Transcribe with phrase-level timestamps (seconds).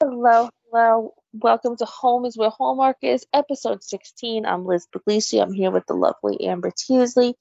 [0.00, 1.14] Hello, hello.
[1.32, 4.46] Welcome to Home is Where Hallmark is, episode 16.
[4.46, 5.42] I'm Liz Pugliese.
[5.42, 7.34] I'm here with the lovely Amber Teasley.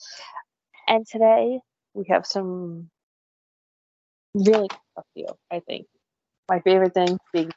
[0.87, 1.59] And today
[1.93, 2.89] we have some
[4.33, 5.85] really stuff for you, I think.
[6.49, 7.51] My favorite thing being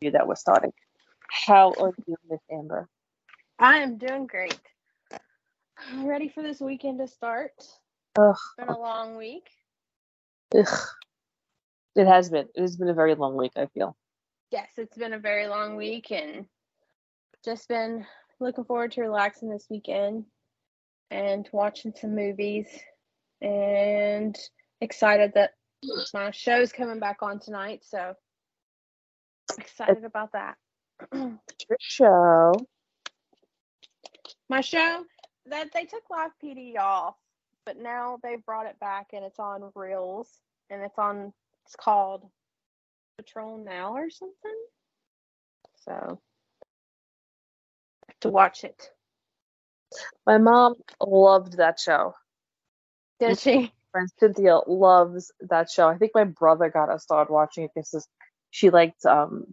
[0.00, 0.72] you that we're starting.
[1.30, 2.88] How are you, Miss Amber?
[3.58, 4.60] I am doing great.
[5.96, 7.52] Ready for this weekend to start?
[8.18, 9.48] Ugh, It's been a long week.
[10.54, 10.66] ugh.
[11.96, 12.48] It has been.
[12.54, 13.96] It has been a very long week, I feel.
[14.52, 16.44] Yes, it's been a very long week and
[17.42, 18.04] just been
[18.38, 20.26] looking forward to relaxing this weekend
[21.10, 22.66] and watching some movies
[23.40, 24.36] and
[24.82, 25.52] excited that
[26.12, 28.12] my show's coming back on tonight, so
[29.58, 30.56] excited about that.
[31.14, 32.52] Your show.
[34.50, 35.02] my show
[35.46, 37.14] that they took live PD off,
[37.64, 40.26] but now they've brought it back and it's on Reelz
[40.68, 41.32] and it's on
[41.64, 42.28] it's called
[43.16, 44.64] Patrol Now or something.
[45.84, 46.32] So I
[48.08, 48.90] have to watch it.
[50.26, 52.14] My mom loved that show.
[53.20, 53.72] Did she?
[53.92, 55.88] friend Cynthia loves that show.
[55.88, 58.08] I think my brother got us started watching it because
[58.50, 59.44] she liked um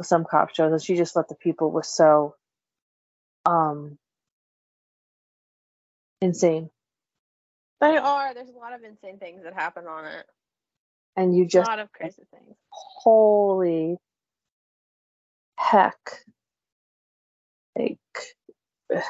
[0.00, 2.36] some cop shows and she just thought the people were so
[3.44, 3.98] um
[6.20, 6.70] insane.
[7.80, 8.34] They are.
[8.34, 10.26] There's a lot of insane things that happen on it.
[11.18, 12.56] And you just A lot of crazy things.
[12.70, 13.96] holy
[15.56, 15.98] heck.
[17.78, 17.98] Like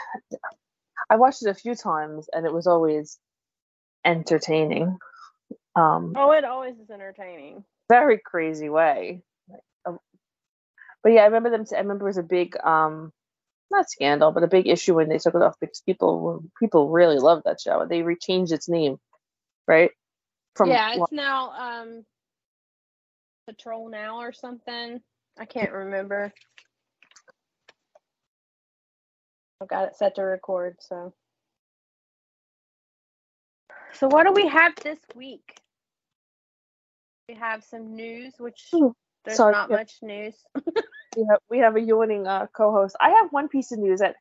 [1.10, 3.18] I watched it a few times and it was always
[4.04, 4.98] entertaining.
[5.76, 7.64] Um Oh, it always is entertaining.
[7.90, 9.22] very crazy way.
[9.86, 9.98] Um,
[11.02, 11.64] But yeah, I remember them.
[11.74, 13.12] I remember it was a big, um,
[13.70, 16.90] not scandal, but a big issue when they took it off because people were people
[16.90, 17.86] really loved that show.
[17.88, 18.98] They rechanged its name,
[19.68, 19.92] right?
[20.66, 22.04] Yeah, it's now um
[23.46, 25.00] Patrol Now or something.
[25.38, 26.32] I can't remember.
[29.60, 31.12] I've got it set to record, so.
[33.94, 35.60] So what do we have this week?
[37.28, 38.70] We have some news, which
[39.24, 39.76] there's sorry, not yeah.
[39.76, 40.34] much news.
[41.16, 42.96] we have we have a yawning uh, co-host.
[43.00, 44.16] I have one piece of news that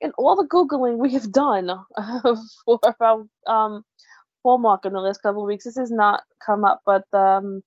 [0.00, 3.84] in all the googling we have done uh, for about um
[4.44, 7.62] Hallmark in the last couple of weeks, this has not come up, but um,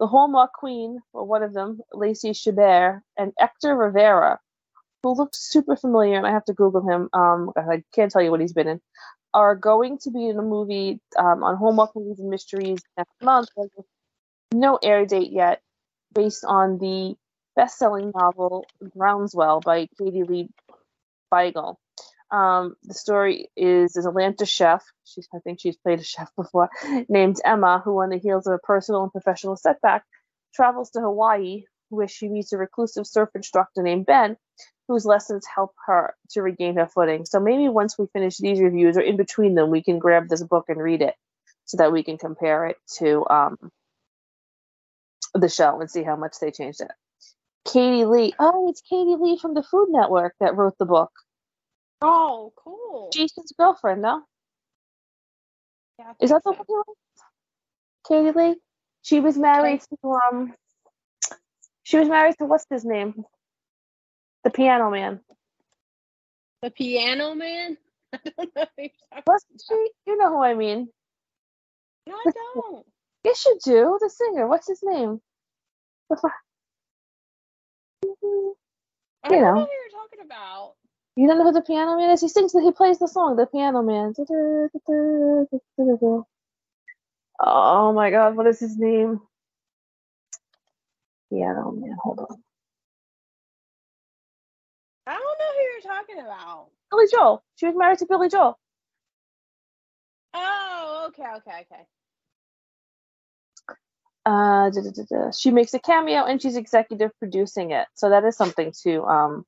[0.00, 4.38] the Hallmark Queen, or one of them, Lacey Chabert and Hector Rivera,
[5.02, 7.08] who looks super familiar, and I have to Google him.
[7.12, 8.80] Um, I can't tell you what he's been in.
[9.32, 13.48] Are going to be in a movie um, on Hallmark Movies and Mysteries next month.
[14.52, 15.60] No air date yet,
[16.14, 17.16] based on the
[17.56, 18.66] best-selling novel
[18.96, 20.48] Groundswell by Katie Lee
[21.32, 21.76] Biegel.
[22.34, 24.84] Um, the story is an Atlanta chef.
[25.04, 26.68] She's, I think she's played a chef before,
[27.08, 30.04] named Emma, who, on the heels of a personal and professional setback,
[30.52, 34.36] travels to Hawaii, where she meets a reclusive surf instructor named Ben,
[34.88, 37.24] whose lessons help her to regain her footing.
[37.24, 40.42] So maybe once we finish these reviews, or in between them, we can grab this
[40.42, 41.14] book and read it,
[41.66, 43.56] so that we can compare it to um,
[45.34, 46.90] the show and see how much they changed it.
[47.64, 48.34] Katie Lee.
[48.40, 51.12] Oh, it's Katie Lee from the Food Network that wrote the book.
[52.04, 53.10] Oh, cool.
[53.12, 54.22] Jason's girlfriend, though.
[55.98, 56.66] Yeah, Is that the one?
[56.68, 56.84] you?
[58.08, 58.56] Katie Lee?
[59.02, 60.54] She was married to um.
[61.84, 63.24] She was married to what's his name?
[64.44, 65.20] The piano man.
[66.62, 67.78] The piano man?
[68.14, 68.66] I don't know.
[69.26, 69.90] who you're she?
[70.06, 70.88] You know who I mean?
[72.08, 72.86] No, I don't.
[73.24, 73.98] Yes, you do.
[74.00, 74.48] The singer.
[74.48, 75.20] What's his name?
[79.24, 79.66] I You don't know know.
[79.66, 80.74] who you're talking about.
[81.16, 82.20] You don't know who the piano man is?
[82.20, 82.52] He sings.
[82.52, 83.36] He plays the song.
[83.36, 84.14] The piano man.
[87.40, 88.36] Oh my God!
[88.36, 89.20] What is his name?
[91.30, 91.96] Piano man.
[92.02, 92.42] Hold on.
[95.06, 96.68] I don't know who you're talking about.
[96.90, 97.44] Billy Joel.
[97.56, 98.58] She was married to Billy Joel.
[100.34, 101.86] Oh, okay, okay, okay.
[104.26, 105.30] Uh, da, da, da.
[105.32, 107.86] She makes a cameo and she's executive producing it.
[107.94, 109.44] So that is something to um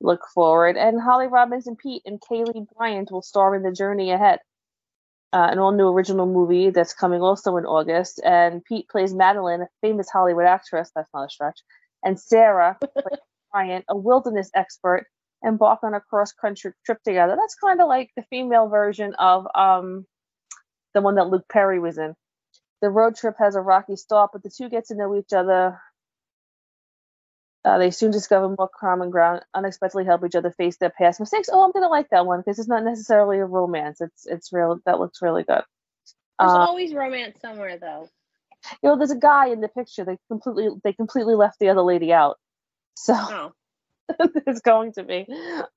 [0.00, 0.76] look forward.
[0.76, 4.40] And Holly Robinson Peete and Kaylee Bryant will star in The Journey Ahead,
[5.32, 8.20] uh, an all new original movie that's coming also in August.
[8.24, 10.90] And Peete plays Madeline, a famous Hollywood actress.
[10.94, 11.60] That's not a stretch.
[12.04, 12.78] And Sarah
[13.52, 15.06] Bryant, a wilderness expert,
[15.42, 17.36] embark on a cross country trip together.
[17.38, 20.06] That's kind of like the female version of um
[20.94, 22.14] the one that Luke Perry was in.
[22.82, 25.80] The road trip has a rocky start, but the two get to know each other.
[27.66, 31.50] Uh, they soon discover more common ground, unexpectedly help each other face their past mistakes.
[31.52, 34.00] Oh, I'm gonna like that one because it's not necessarily a romance.
[34.02, 34.80] It's it's real.
[34.86, 35.62] That looks really good.
[36.40, 38.10] There's Uh, always romance somewhere, though.
[38.82, 40.04] you know, there's a guy in the picture.
[40.04, 42.38] They completely they completely left the other lady out.
[42.96, 43.52] So Oh,
[44.46, 45.26] there's going to be.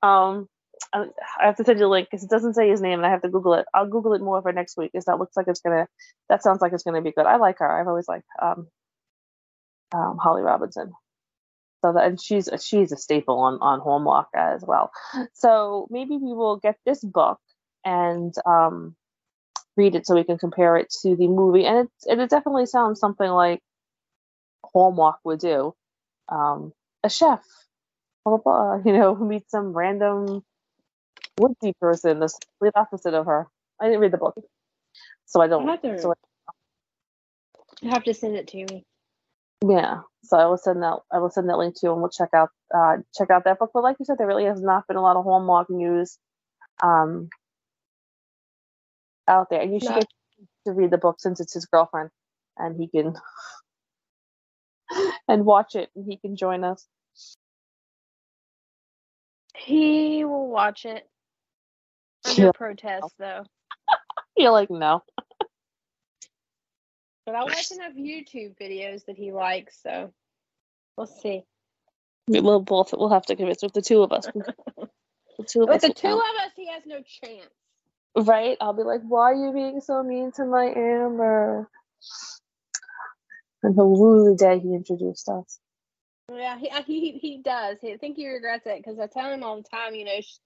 [0.03, 0.47] Um,
[0.93, 1.05] I
[1.41, 3.11] I have to send you a link because it doesn't say his name, and I
[3.11, 3.65] have to Google it.
[3.73, 5.87] I'll Google it more for next week because that looks like it's gonna.
[6.29, 7.25] That sounds like it's gonna be good.
[7.27, 7.69] I like her.
[7.81, 8.67] I've always liked um,
[9.93, 10.93] um, Holly Robinson.
[11.81, 14.91] So that and she's she's a staple on on Hallmark as well.
[15.33, 17.39] So maybe we will get this book
[17.85, 18.95] and um,
[19.77, 22.65] read it so we can compare it to the movie, and it and it definitely
[22.65, 23.61] sounds something like
[24.65, 25.73] Hallmark would do.
[26.29, 26.73] Um,
[27.03, 27.43] a chef
[28.25, 30.43] blah, blah, blah, you know, meet some random
[31.39, 32.29] woodsy person, the
[32.59, 33.47] complete opposite of her.
[33.79, 34.37] I didn't read the book,
[35.25, 35.67] so I don't.
[35.67, 36.13] I to- So
[37.81, 38.85] you have to send it to me.
[39.67, 40.99] Yeah, so I will send that.
[41.11, 43.59] I will send that link to you, and we'll check out uh, check out that
[43.59, 43.71] book.
[43.73, 46.17] But like you said, there really has not been a lot of Hallmark news
[46.83, 47.29] um,
[49.27, 49.95] out there, and you should No.
[49.95, 50.07] get
[50.67, 52.09] to read the book since it's his girlfriend,
[52.57, 53.15] and he can
[55.27, 56.87] and watch it, and he can join us.
[59.57, 61.09] He will watch it
[62.25, 62.51] under Yeah.
[62.51, 63.45] protest, though.
[64.37, 65.03] You're like, no.
[67.29, 70.11] But I watch enough YouTube videos that he likes, so
[70.97, 71.43] we'll see.
[72.27, 74.27] We- We'll both we'll have to convince with the two of us.
[75.37, 76.15] The two of With us the two count.
[76.21, 77.47] of us, he has no chance.
[78.27, 78.57] Right?
[78.59, 81.69] I'll be like, why are you being so mean to my Amber?
[83.63, 85.59] And he'll rue the day he introduced us.
[86.33, 87.77] Yeah, he he he does.
[87.81, 90.19] He, I think he regrets it because I tell him all the time, you know,
[90.19, 90.39] sh-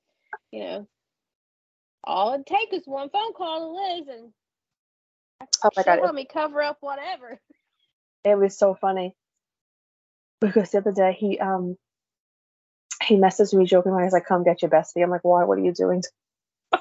[0.51, 0.87] you know,
[2.03, 4.31] all it takes is one phone call to Liz, and
[5.63, 7.39] Oh my she'll god, help me cover up whatever.
[8.23, 9.15] it, was so funny.
[10.39, 11.77] Because the other day he um
[13.03, 14.03] he messaged me joking around.
[14.03, 15.43] He's like, "Come get your bestie." I'm like, "Why?
[15.43, 16.03] What are you doing?"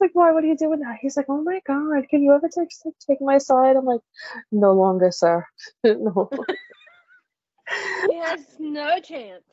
[0.00, 0.32] like, why?
[0.32, 0.94] What are you doing now?
[1.00, 2.68] He's like, "Oh my god, can you ever take
[3.08, 4.00] take my side?" I'm like,
[4.52, 5.46] "No longer, sir.
[5.84, 6.30] no."
[8.08, 9.44] He has no chance.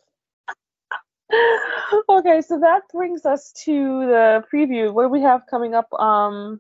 [2.10, 3.72] okay, so that brings us to
[4.06, 4.94] the preview.
[4.94, 6.60] What do we have coming up um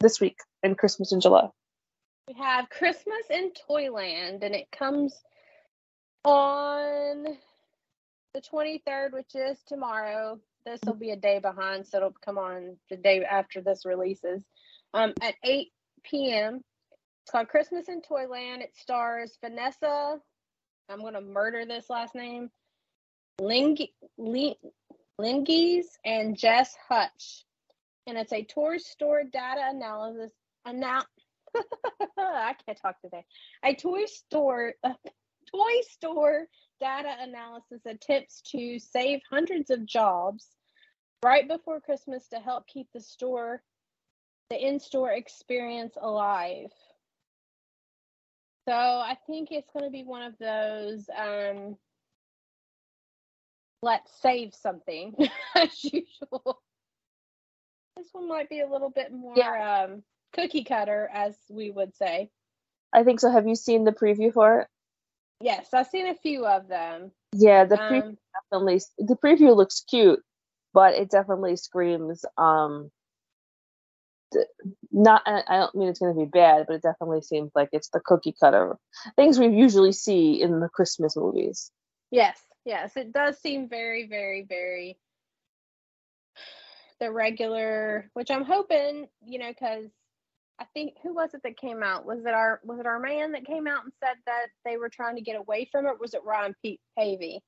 [0.00, 1.48] this week in Christmas in July?
[2.28, 5.22] We have Christmas in Toyland, and it comes
[6.24, 7.36] on
[8.34, 10.38] the 23rd, which is tomorrow.
[10.64, 14.42] This will be a day behind, so it'll come on the day after this releases.
[14.92, 15.68] Um, at 8
[16.04, 16.62] p.m.
[17.22, 18.62] It's called Christmas in Toyland.
[18.62, 20.20] It stars Vanessa.
[20.88, 22.50] I'm gonna murder this last name.
[23.40, 23.78] Ling
[24.18, 24.54] Ling
[25.18, 27.46] Lengies and Jess Hutch,
[28.06, 30.30] and it's a Toy Store data analysis.
[30.68, 31.06] Anal-
[32.18, 33.24] I can't talk today.
[33.64, 34.94] A toy store, a
[35.50, 36.46] toy store
[36.80, 40.46] data analysis attempts to save hundreds of jobs
[41.24, 43.62] right before Christmas to help keep the store,
[44.50, 46.70] the in-store experience alive.
[48.68, 51.08] So I think it's going to be one of those.
[51.16, 51.76] Um,
[53.82, 55.14] let's save something
[55.54, 56.60] as usual.
[57.96, 62.30] This one might be a little bit more um, cookie cutter, as we would say.
[62.92, 63.30] I think so.
[63.30, 64.68] Have you seen the preview for it?
[65.40, 67.12] Yes, I've seen a few of them.
[67.32, 68.18] Yeah, the preview Um,
[68.50, 70.20] definitely the preview looks cute,
[70.74, 72.90] but it definitely screams um
[74.92, 75.22] not.
[75.26, 78.00] I don't mean it's going to be bad, but it definitely seems like it's the
[78.00, 78.76] cookie cutter
[79.16, 81.70] things we usually see in the Christmas movies.
[82.10, 84.98] Yes, yes, it does seem very, very, very
[87.00, 89.86] the regular, which I'm hoping, you know, because
[90.60, 92.04] I think who was it that came out?
[92.04, 94.90] Was it our was it our man that came out and said that they were
[94.90, 95.98] trying to get away from it?
[95.98, 97.38] was it Ryan Pete Paevey?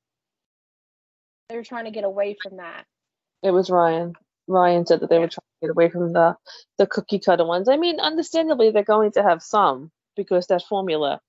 [1.48, 2.86] They were trying to get away from that.
[3.42, 4.14] It was Ryan.
[4.48, 6.36] Ryan said that they were trying to get away from the
[6.78, 7.68] the cookie cutter ones.
[7.68, 11.20] I mean, understandably, they're going to have some because that formula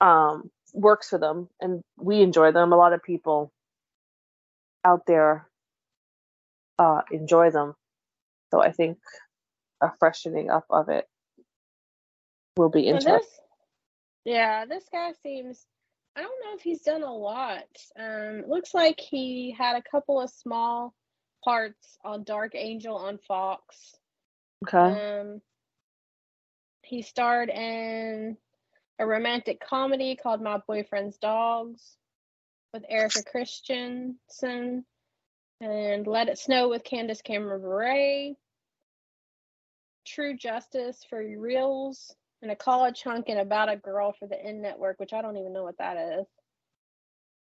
[0.00, 2.72] um, works for them, and we enjoy them.
[2.72, 3.50] A lot of people
[4.84, 5.48] out there
[6.78, 7.74] uh, enjoy them,
[8.50, 8.98] so I think
[9.80, 11.06] a freshening up of it
[12.56, 13.14] will be interesting.
[13.14, 13.40] this,
[14.24, 15.64] yeah, this guy seems.
[16.16, 17.64] I don't know if he's done a lot.
[17.98, 20.94] Um, looks like he had a couple of small
[21.44, 23.96] parts on Dark Angel on Fox.
[24.66, 25.18] Okay.
[25.18, 25.40] Um,
[26.82, 28.36] he starred in
[28.98, 31.96] a romantic comedy called My Boyfriend's Dogs
[32.72, 34.84] with Erika Christensen
[35.60, 38.34] and Let It Snow with Candace Cameron Bure.
[40.06, 44.60] True Justice for Reelz and a college hunk and About a Girl for the N
[44.60, 46.26] Network, which I don't even know what that is.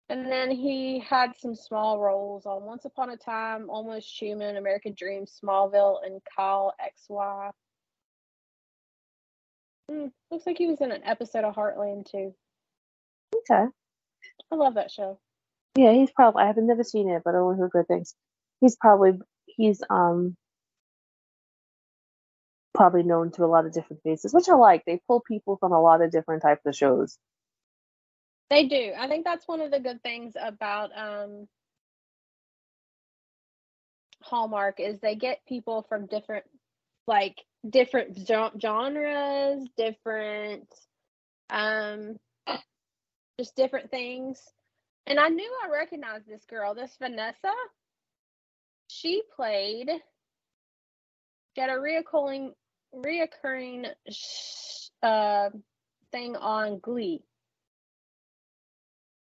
[0.10, 4.94] And then he had some small roles on Once Upon a Time, Almost Human, American
[4.94, 6.74] Dream, Smallville, and Kyle
[7.10, 7.52] XY.
[9.92, 12.34] Hmm, looks like he was in an episode of Heartland too.
[13.36, 13.66] Okay.
[14.52, 15.20] I love that show.
[15.78, 16.44] Yeah, he's probably.
[16.44, 18.16] I haven't never seen it, but I only heard good things.
[18.62, 19.14] He's probably
[19.48, 20.38] he's um
[22.74, 24.86] probably known to a lot of different faces, which I like.
[24.86, 27.18] They pull people from a lot of different types of shows.
[28.50, 28.94] They do.
[28.98, 31.48] I think that's one of the good things about um,
[34.22, 36.46] Hallmark is they get people from different,
[37.12, 37.36] like
[37.70, 38.18] different
[38.62, 40.66] genres, different,
[41.50, 42.16] um,
[43.38, 44.42] just different things.
[45.06, 47.52] And I knew I recognized this girl, this Vanessa.
[48.88, 49.90] She played.
[51.58, 52.54] Had a reoccurring,
[52.96, 53.88] reoccurring
[55.04, 55.50] uh,
[56.14, 57.24] thing on Glee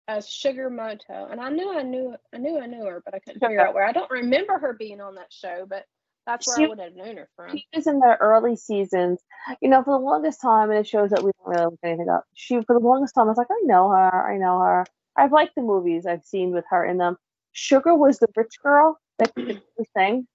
[0.06, 3.20] as Sugar Motta, and I knew I knew I knew I knew her, but I
[3.20, 3.86] couldn't figure out where.
[3.86, 5.86] I don't remember her being on that show, but
[6.26, 7.56] that's where she, I would have known her from.
[7.56, 9.20] She was in the early seasons.
[9.60, 12.08] You know, for the longest time, and it shows that we don't really look anything
[12.08, 12.24] up.
[12.34, 14.84] She, for the longest time, I was like, I know her, I know her.
[15.16, 17.16] I've liked the movies I've seen with her in them.
[17.52, 19.60] Sugar was the rich girl that the
[19.94, 20.26] thing.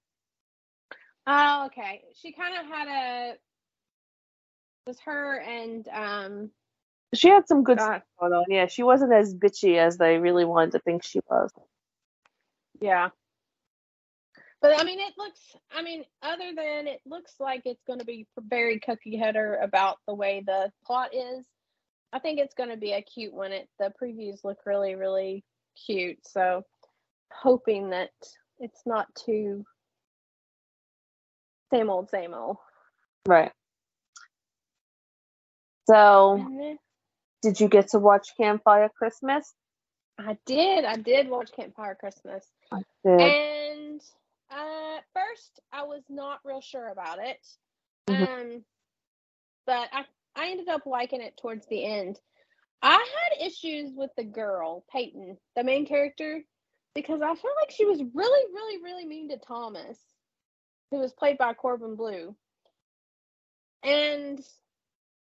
[1.26, 2.02] Oh, okay.
[2.14, 3.34] She kind of had a
[4.86, 6.50] was her and um
[7.14, 8.44] she had some good stuff going on.
[8.48, 11.50] Yeah, she wasn't as bitchy as they really wanted to think she was.
[12.80, 13.10] Yeah.
[14.62, 18.04] But I mean, it looks, I mean, other than it looks like it's going to
[18.04, 21.44] be very cookie cutter about the way the plot is,
[22.12, 23.52] I think it's going to be a cute one.
[23.52, 25.44] It The previews look really, really
[25.86, 26.18] cute.
[26.26, 26.62] So
[27.32, 28.10] hoping that
[28.58, 29.64] it's not too
[31.72, 32.56] same old, same old.
[33.26, 33.52] Right.
[35.86, 35.94] So
[36.40, 36.74] mm-hmm.
[37.42, 39.52] did you get to watch Campfire Christmas?
[40.18, 40.84] I did.
[40.84, 42.44] I did watch Campfire Christmas.
[42.72, 43.20] I did.
[43.20, 43.65] And
[44.50, 47.46] uh, first, I was not real sure about it.
[48.08, 48.22] Mm-hmm.
[48.22, 48.64] Um,
[49.66, 52.20] but I I ended up liking it towards the end.
[52.82, 56.42] I had issues with the girl Peyton, the main character,
[56.94, 59.98] because I felt like she was really, really, really mean to Thomas,
[60.90, 62.34] who was played by Corbin Bleu.
[63.82, 64.40] And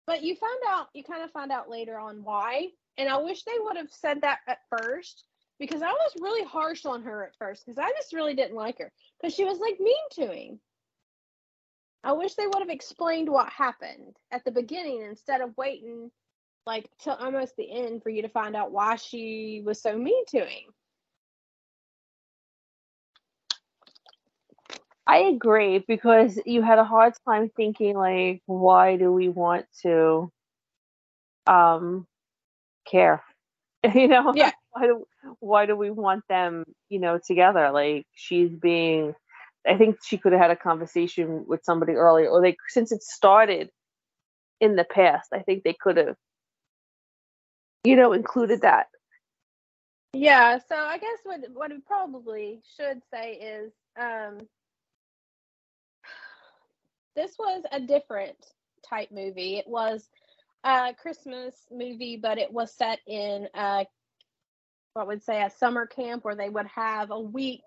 [0.06, 2.68] but you found out, you kind of find out later on why.
[2.96, 5.24] And I wish they would have said that at first
[5.58, 8.78] because I was really harsh on her at first because I just really didn't like
[8.78, 10.60] her because she was like mean to him.
[12.04, 16.10] I wish they would have explained what happened at the beginning instead of waiting
[16.66, 20.24] like till almost the end for you to find out why she was so mean
[20.26, 20.74] to him.
[25.06, 30.30] I agree because you had a hard time thinking like why do we want to
[31.46, 32.06] um
[32.90, 33.22] care?
[33.94, 34.34] you know?
[34.34, 34.52] Yeah.
[34.72, 35.06] Why do
[35.40, 37.70] why do we want them, you know, together?
[37.70, 39.14] Like she's being
[39.66, 43.02] I think she could have had a conversation with somebody earlier or they since it
[43.02, 43.70] started
[44.60, 46.16] in the past, I think they could have
[47.84, 48.86] you know included that.
[50.12, 54.38] Yeah, so I guess what what we probably should say is um
[57.14, 58.36] this was a different
[58.88, 59.56] type movie.
[59.56, 60.08] It was
[60.64, 63.86] a Christmas movie, but it was set in a
[64.98, 67.62] what would say a summer camp where they would have a week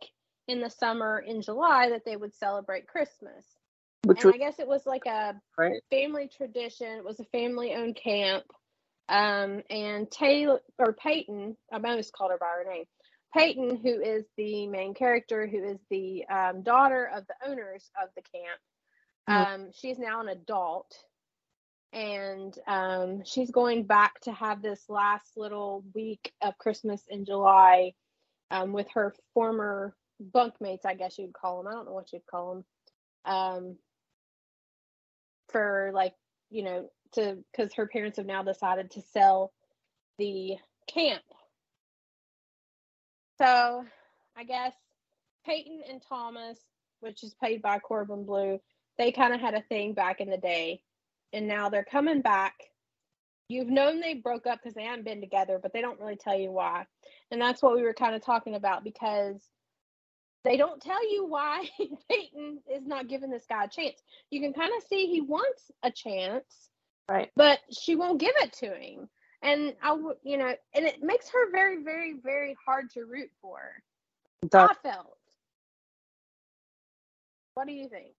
[0.50, 3.46] in the summer in July that they would celebrate Christmas.
[4.04, 5.82] Which and was I guess it was like a right.
[5.90, 6.88] family tradition.
[6.98, 8.44] It was a family owned camp.
[9.08, 12.84] Um, and Taylor or Peyton, I almost called her by her name.
[13.34, 18.10] Peyton, who is the main character, who is the um, daughter of the owners of
[18.16, 18.60] the camp,
[19.30, 19.54] Mhm.
[19.54, 20.94] um, she's now an adult,
[21.94, 27.94] and um, she's going back to have this last little week of Christmas in July
[28.50, 31.68] um, with her former bunkmates, I guess you'd call them.
[31.68, 32.66] I don't know what you'd call them.
[33.26, 33.78] Um,
[35.50, 36.14] for like,
[36.50, 39.52] you know, to because her parents have now decided to sell
[40.18, 40.56] the
[40.88, 41.24] camp.
[43.38, 43.86] So
[44.38, 44.74] I guess
[45.46, 46.58] Peyton and Thomas,
[47.00, 48.60] which is played by Corbin Bleu,
[48.98, 50.82] they kind of had a thing back in the day.
[51.34, 52.54] And now they're coming back.
[53.48, 56.38] You've known they broke up because they haven't been together, but they don't really tell
[56.38, 56.86] you why.
[57.32, 59.42] And that's what we were kind of talking about because
[60.44, 61.70] they don't tell you why
[62.10, 64.02] Peyton is not giving this guy a chance.
[64.30, 66.70] You can kind of see he wants a chance,
[67.10, 67.30] Right.
[67.36, 69.10] but she won't give it to him.
[69.44, 73.60] And I you know, and it makes her very, very, very hard to root for.
[74.50, 75.18] Does- I felt.
[77.56, 78.14] What do you think?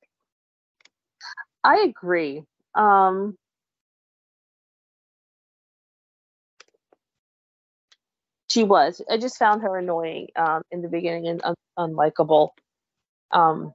[1.64, 2.42] I agree.
[2.74, 3.36] Um,
[8.48, 9.00] she was.
[9.10, 12.50] I just found her annoying um, in the beginning and un- unlikable.
[13.30, 13.72] Um,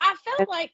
[0.00, 0.72] I felt like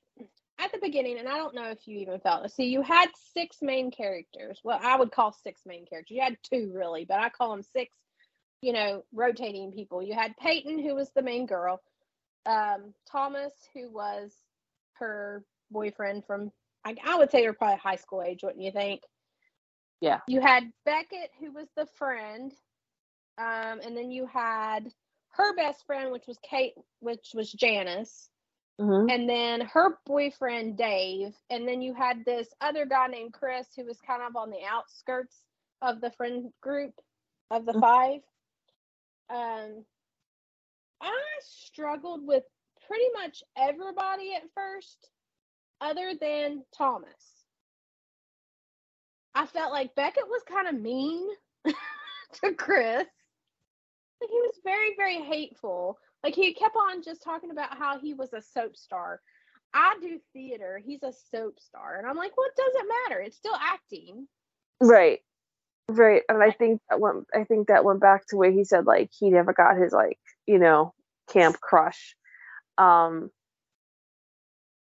[0.58, 2.52] at the beginning, and I don't know if you even felt it.
[2.52, 4.60] See, you had six main characters.
[4.62, 6.14] Well, I would call six main characters.
[6.14, 7.92] You had two really, but I call them six.
[8.62, 10.02] You know, rotating people.
[10.02, 11.80] You had Peyton, who was the main girl.
[12.46, 14.32] Um, Thomas, who was
[14.94, 16.52] her boyfriend from.
[16.84, 18.40] I, I would say they're probably high school age.
[18.42, 19.02] Wouldn't you think?
[20.00, 20.20] Yeah.
[20.28, 22.52] You had Beckett, who was the friend,
[23.38, 24.92] um, and then you had
[25.30, 28.30] her best friend, which was Kate, which was Janice
[28.80, 29.10] mhm.
[29.10, 33.84] and then her boyfriend Dave, and then you had this other guy named Chris who
[33.84, 35.42] was kind of on the outskirts
[35.82, 36.94] of the friend group
[37.50, 37.80] of the Mhm.
[37.80, 38.22] five.
[39.28, 39.84] Um,
[41.00, 42.44] I struggled with
[42.86, 45.10] pretty much everybody at first,
[45.80, 47.10] other than Thomas.
[49.34, 51.28] I felt like Beckett was kind of mean
[51.66, 53.06] to Chris.
[54.20, 55.98] Like he was very, very hateful.
[56.24, 59.20] Like he kept on just talking about how he was a soap star.
[59.74, 60.80] I do theater.
[60.84, 63.20] He's a soap star, and I'm like, what does it matter?
[63.20, 64.26] It's still acting.
[64.80, 65.20] Right.
[65.88, 66.22] Right.
[66.28, 69.10] And I think that went I think that went back to where he said like
[69.16, 70.94] he never got his like, you know,
[71.30, 72.16] camp crush.
[72.76, 73.30] Um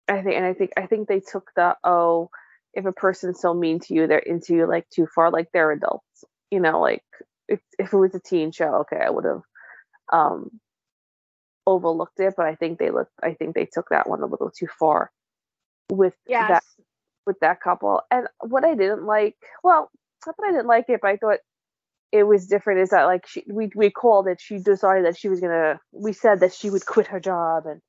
[0.08, 2.30] I think and I think I think they took the oh,
[2.74, 5.72] if a person's so mean to you, they're into you like too far, like they're
[5.72, 6.24] adults.
[6.52, 7.04] You know, like
[7.48, 9.42] if if it was a teen show, okay, I would have
[10.14, 10.52] um
[11.68, 14.52] overlooked it, but I think they looked I think they took that one a little
[14.52, 15.12] too far
[15.90, 16.50] with Yes.
[16.50, 16.64] that
[17.28, 18.02] with that couple.
[18.12, 19.92] And what I didn't like, well,
[20.28, 21.40] not that I didn't like it, but I thought
[22.14, 22.82] it was different.
[22.82, 24.42] Is that like she we we called it?
[24.42, 25.80] She decided that she was gonna.
[25.94, 27.82] We said that she would quit her job and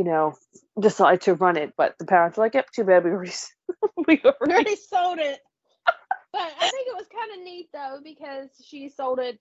[0.00, 0.34] you know
[0.80, 1.74] decide to run it.
[1.76, 3.04] But the parents were like, "Yep, too bad.
[3.04, 3.32] We already
[4.08, 5.40] we We already." already sold it.
[6.32, 9.38] But I think it was kind of neat though because she sold it.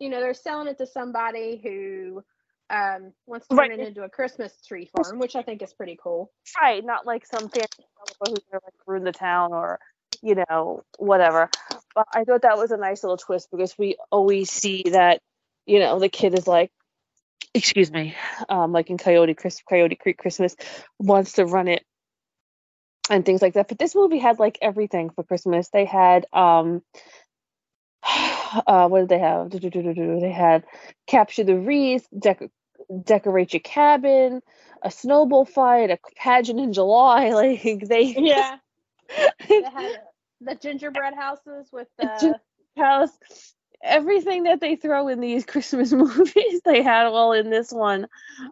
[0.00, 2.24] You know, they're selling it to somebody who
[2.70, 3.70] um, wants to Right.
[3.70, 6.32] turn it into a Christmas tree farm, which I think is pretty cool.
[6.60, 7.68] Right, not like some fancy
[8.26, 9.78] who's gonna like ruin the town or
[10.22, 11.50] you know whatever.
[11.94, 15.20] But I thought that was a nice little twist because we always see that
[15.66, 16.70] you know the kid is like,
[17.54, 18.14] excuse me,
[18.48, 20.56] um, like in Coyote Chris Coyote Creek Christmas
[20.98, 21.84] wants to run it
[23.10, 23.68] and things like that.
[23.68, 25.68] But this movie had like everything for Christmas.
[25.68, 26.82] They had um.
[28.66, 29.48] Uh, what did they have?
[29.48, 30.64] They had
[31.06, 32.50] capture the wreath, dec-
[33.04, 34.42] decorate your cabin,
[34.82, 37.30] a snowball fight, a pageant in July.
[37.34, 38.56] Like they Yeah,
[39.48, 40.00] they had
[40.40, 42.40] the gingerbread houses with the
[42.76, 43.16] house
[43.82, 48.06] everything that they throw in these Christmas movies they had all in this one.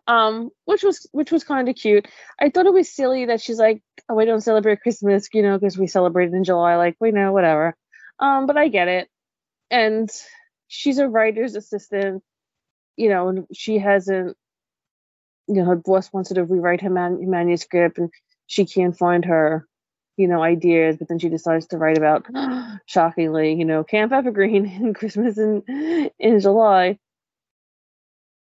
[0.07, 2.09] Um, which was which was kind of cute.
[2.41, 5.59] I thought it was silly that she's like, oh, we don't celebrate Christmas, you know,
[5.59, 6.77] because we celebrate in July.
[6.77, 7.77] Like, we know, whatever.
[8.19, 9.09] Um, but I get it.
[9.71, 10.11] And
[10.67, 12.23] she's a writer's assistant,
[12.97, 14.37] you know, and she hasn't,
[15.47, 18.11] you know, her boss wants her to rewrite her man- manuscript, and
[18.47, 19.67] she can't find her
[20.19, 22.27] you know, ideas, but then she decides to write about,
[22.87, 25.63] shockingly, you know, Camp Evergreen and Christmas in
[26.19, 26.99] in July.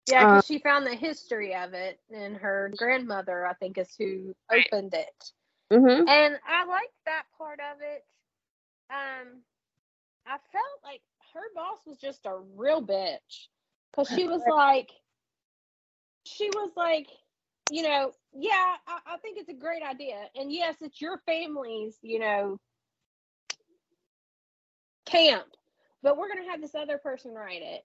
[0.09, 3.95] yeah, Uh, because she found the history of it, and her grandmother, I think, is
[3.99, 5.33] who opened it.
[5.73, 6.09] Mm-hmm.
[6.09, 8.05] And I like that part of it.
[8.91, 9.43] Um,
[10.27, 11.03] I felt like
[11.35, 13.49] her boss was just a real bitch
[13.91, 14.91] because she was like,
[16.27, 17.09] she was like,
[17.71, 20.17] you know, yeah, I, I think it's a great idea.
[20.35, 22.59] And yes, it's your family's, you know,
[25.07, 25.47] camp,
[26.03, 27.83] but we're gonna have this other person write it.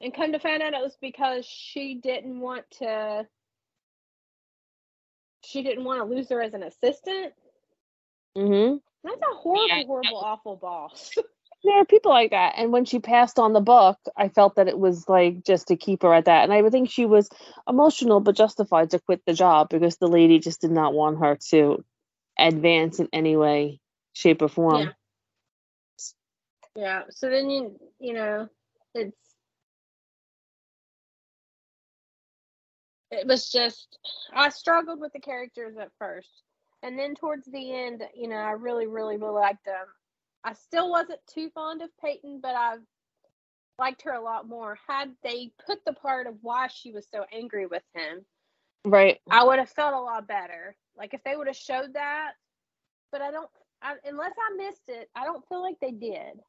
[0.00, 3.26] And come to find out, it was because she didn't want to.
[5.44, 7.32] She didn't want to lose her as an assistant.
[8.36, 8.76] Mm-hmm.
[9.04, 9.84] That's a horrible, Yeah.
[9.86, 11.12] horrible, awful boss.
[11.64, 12.54] There are people like that.
[12.58, 15.76] And when she passed on the book, I felt that it was like just to
[15.76, 16.44] keep her at that.
[16.44, 17.30] And I would think she was
[17.66, 21.38] emotional but justified to quit the job because the lady just did not want her
[21.48, 21.82] to
[22.38, 23.80] advance in any way,
[24.12, 24.92] shape, or form.
[26.76, 26.82] Yeah.
[26.82, 27.02] yeah.
[27.08, 28.48] So then you, you know,
[28.94, 29.16] it's.
[33.10, 33.98] It was just
[34.34, 36.42] I struggled with the characters at first,
[36.82, 39.86] and then towards the end, you know, I really, really, really liked them.
[40.44, 42.76] I still wasn't too fond of Peyton, but I
[43.78, 44.78] liked her a lot more.
[44.88, 48.24] Had they put the part of why she was so angry with him,
[48.84, 49.20] Right.
[49.30, 50.76] I would have felt a lot better.
[50.96, 52.32] Like if they would have showed that,
[53.10, 53.48] but I don't.
[53.82, 56.40] I, unless I missed it, I don't feel like they did.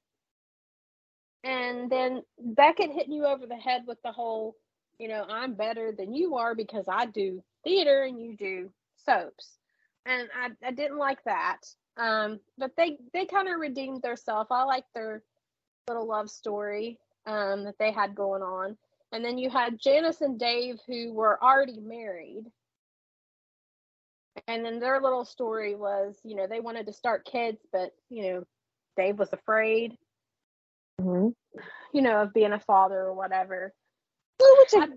[1.44, 4.56] And then Beckett hitting you over the head with the whole,
[5.00, 8.72] you know, I'm better than you are because I do theater and you do
[9.06, 9.58] soaps,
[10.06, 11.60] and I I didn't like that.
[11.98, 14.50] Um, but they they kind of redeemed themselves.
[14.52, 15.24] I like their
[15.88, 18.78] little love story um that they had going on.
[19.12, 22.46] And then you had Janice and Dave who were already married.
[24.48, 28.24] And then their little story was, you know, they wanted to start kids, but, you
[28.24, 28.44] know,
[28.98, 29.98] Dave was afraid,
[31.02, 31.30] Mm-hmm.
[31.94, 33.74] you know, of being a father or whatever.
[34.40, 34.88] Which I,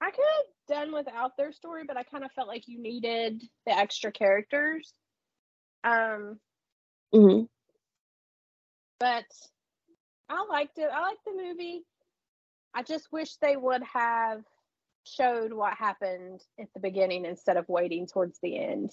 [0.00, 0.24] I could
[0.68, 4.92] done without their story, but I kind of felt like you needed the extra characters.
[5.84, 6.40] Um,
[7.12, 7.48] Mhm.
[8.98, 9.26] but
[10.28, 10.90] I liked it.
[10.90, 11.84] I liked the movie.
[12.74, 14.44] I just wish they would have
[15.04, 18.92] showed what happened at the beginning instead of waiting towards the end.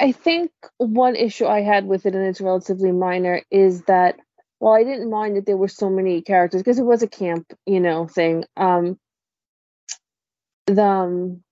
[0.00, 4.16] I think one issue I had with it, and it's relatively minor, is that
[4.58, 7.52] while I didn't mind that there were so many characters because it was a camp,
[7.66, 8.44] you know, thing.
[8.56, 8.98] Um,
[10.66, 11.42] the um,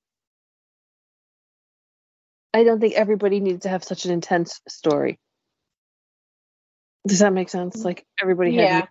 [2.55, 5.19] I don't think everybody needed to have such an intense story.
[7.07, 7.85] Does that make sense?
[7.85, 8.87] Like everybody had, Yeah.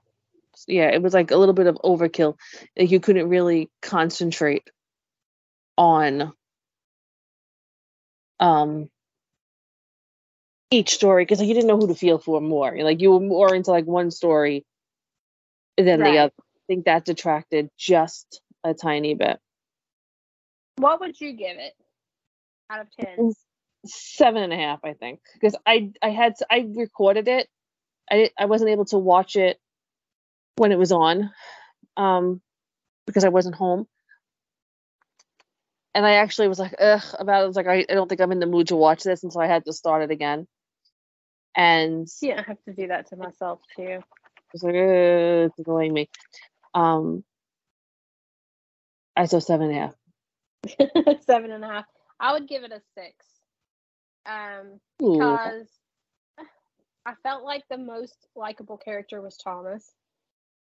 [0.68, 2.38] yeah, it was like a little bit of overkill.
[2.78, 4.70] Like you couldn't really concentrate
[5.78, 6.34] on
[8.40, 8.90] um
[10.72, 12.76] each story because like, you didn't know who to feel for more.
[12.82, 14.66] Like you were more into like one story
[15.78, 16.12] than Right.
[16.14, 16.34] the other.
[16.40, 19.40] I think that detracted just a tiny bit.
[20.78, 21.74] What would you give it
[22.70, 23.34] out of 10?
[23.86, 27.48] Seven and a half, I think, because I I had I recorded it.
[28.12, 29.60] I I wasn't able to watch it
[30.58, 31.32] when it was on,
[31.98, 32.42] um,
[33.08, 33.88] because I wasn't home.
[35.96, 37.44] And I actually was like, ugh, about it.
[37.44, 39.34] I was like, I, I don't think I'm in the mood to watch this, and
[39.34, 40.48] so I had to start it again.
[41.56, 44.00] And Yeah, I have to do that to myself too.
[44.54, 46.10] was like, uh, it's annoying me.
[46.74, 47.24] Um,
[49.16, 49.96] I saw seven and a half.
[51.26, 51.86] Seven and a half.
[52.20, 53.26] I would give it a six.
[54.26, 55.14] Um, Ooh.
[55.14, 55.68] because
[57.06, 59.92] I felt like the most likable character was Thomas.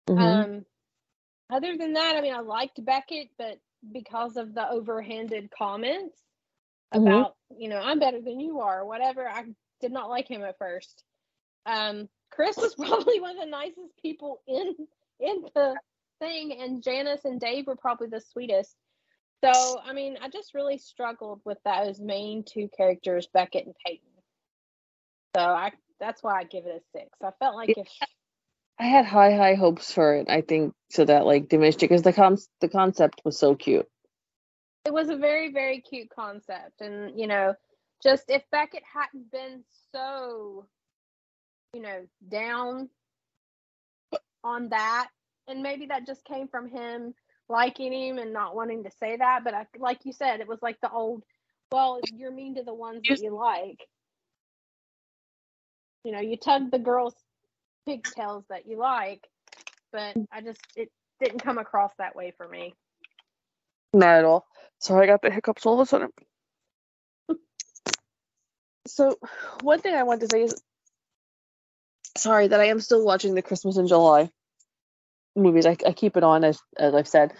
[0.09, 0.43] Mhm.
[0.43, 0.65] Um,
[1.49, 3.59] other than that, I mean, I liked Beckett, but
[3.93, 6.17] because of the overhanded comments
[6.93, 7.07] Mhm.
[7.07, 9.45] about, you know, I'm better than you are, or whatever, I
[9.81, 11.03] did not like him at first.
[11.65, 14.75] Um, Chris was probably one of the nicest people in
[15.19, 15.75] in the
[16.19, 18.75] thing, and Janice and Dave were probably the sweetest.
[19.43, 24.07] So, I mean, I just really struggled with those main two characters, Beckett and Peyton.
[25.35, 27.09] So I that's why I give it a six.
[27.23, 27.87] I felt like if
[28.79, 30.29] I had high high hopes for it.
[30.29, 33.87] I think so that like diminished it because the con the concept was so cute.
[34.85, 37.55] It was a very very cute concept, and you know,
[38.03, 40.65] just if Beckett hadn't been so,
[41.73, 42.89] you know, down
[44.43, 45.09] on that,
[45.47, 47.13] and maybe that just came from him
[47.49, 50.59] liking him and not wanting to say that, but I, like you said, it was
[50.61, 51.23] like the old,
[51.71, 53.79] well, you're mean to the ones that you like.
[56.03, 57.15] You know, you tug the girls'
[57.85, 59.27] pigtails that you like,
[59.91, 62.73] but I just it didn't come across that way for me.
[63.93, 64.45] Not at all.
[64.79, 66.11] Sorry, I got the hiccups all of a sudden.
[68.87, 69.17] So,
[69.61, 70.61] one thing I want to say is,
[72.17, 74.29] sorry that I am still watching the Christmas in July
[75.35, 75.65] movies.
[75.65, 77.33] I, I keep it on as as I've said,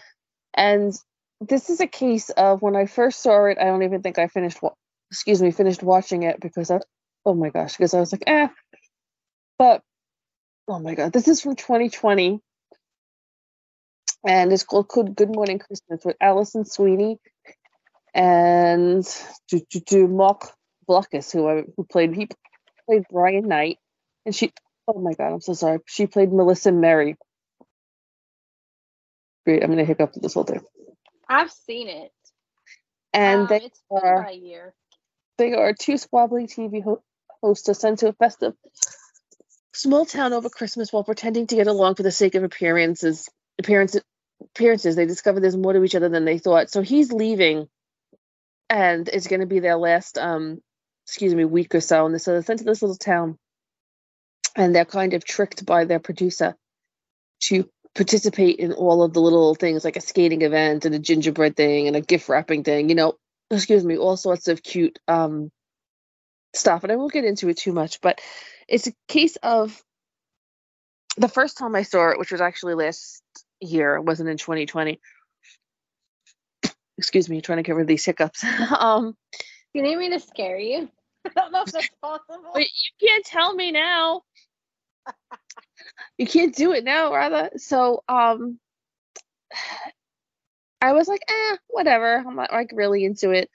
[0.54, 0.94] and
[1.42, 3.58] this is a case of when I first saw it.
[3.60, 4.60] I don't even think I finished.
[5.12, 6.80] Excuse me, finished watching it because I.
[7.26, 8.48] Oh my gosh, because I was like, eh.
[9.58, 9.82] But
[10.68, 12.40] oh my god, this is from 2020,
[14.28, 17.18] and it's called Good Morning Christmas with Alison Sweeney
[18.14, 19.06] and
[19.50, 20.52] to, to Marc
[20.88, 22.30] Blucas, who who played he
[22.88, 23.80] played Brian Knight,
[24.26, 24.52] and she.
[24.88, 25.80] Oh my god, I'm so sorry.
[25.86, 27.18] She played Melissa Merry.
[29.46, 30.62] Great, I'm gonna hiccup this whole thing.
[31.30, 32.12] I've seen it.
[33.14, 34.74] And um, they are year.
[35.38, 37.04] they are two squabbly TV ho-
[37.42, 38.54] hosts sent to a festive
[39.74, 43.30] small town over Christmas while pretending to get along for the sake of appearances.
[43.60, 44.02] Appearances,
[44.44, 44.96] appearances.
[44.96, 46.70] They discover there's more to each other than they thought.
[46.70, 47.68] So he's leaving,
[48.70, 50.62] and it's going to be their last, um,
[51.08, 52.06] excuse me, week or so.
[52.06, 53.38] And so they're sent to this little town,
[54.56, 56.56] and they're kind of tricked by their producer
[57.44, 61.56] to participate in all of the little things like a skating event and a gingerbread
[61.56, 62.90] thing and a gift wrapping thing.
[62.90, 63.14] You know,
[63.50, 65.52] excuse me, all sorts of cute um
[66.54, 66.84] stuff.
[66.84, 68.20] And I won't get into it too much, but
[68.68, 69.82] it's a case of
[71.18, 73.24] the first time I saw it, which was actually last
[73.60, 75.00] year, it wasn't in 2020.
[76.98, 78.44] Excuse me, trying to get rid of these hiccups.
[78.80, 79.16] um,
[79.74, 80.90] You need me to scare you?
[81.36, 82.52] Don't know if that's possible.
[82.54, 84.22] but you can't tell me now.
[86.18, 87.50] you can't do it now, rather.
[87.58, 88.60] So, um,
[90.82, 92.18] I was like, eh, whatever.
[92.18, 93.50] I'm not like really into it.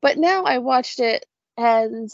[0.00, 2.08] But now I watched it and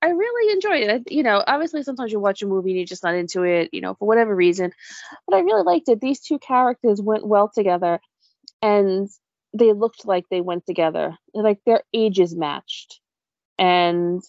[0.00, 1.12] I really enjoyed it.
[1.12, 3.80] You know, obviously sometimes you watch a movie and you're just not into it, you
[3.80, 4.72] know, for whatever reason.
[5.26, 6.00] But I really liked it.
[6.00, 8.00] These two characters went well together
[8.60, 9.08] and
[9.54, 11.16] they looked like they went together.
[11.34, 13.00] Like their ages matched.
[13.62, 14.20] And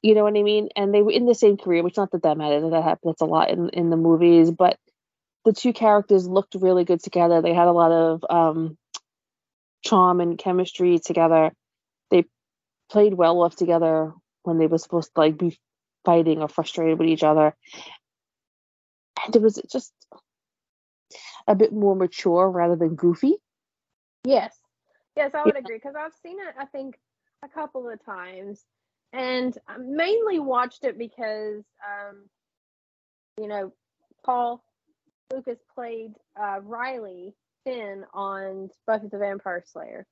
[0.00, 0.70] you know what I mean?
[0.74, 2.62] And they were in the same career, which not that that matters.
[2.70, 4.78] That happens a lot in, in the movies, but
[5.44, 7.42] the two characters looked really good together.
[7.42, 8.78] They had a lot of um,
[9.84, 11.52] charm and chemistry together.
[12.10, 12.24] They
[12.90, 15.58] played well off together when they were supposed to like be
[16.06, 17.54] fighting or frustrated with each other.
[19.26, 19.92] And it was just
[21.46, 23.34] a bit more mature rather than goofy.
[24.24, 24.56] Yes.
[25.18, 26.96] Yes, I would agree because I've seen it, I think,
[27.42, 28.64] a couple of times.
[29.12, 32.24] And I mainly watched it because, um,
[33.40, 33.72] you know,
[34.24, 34.62] Paul
[35.32, 40.06] Lucas played uh, Riley Finn on Buffy the Vampire Slayer.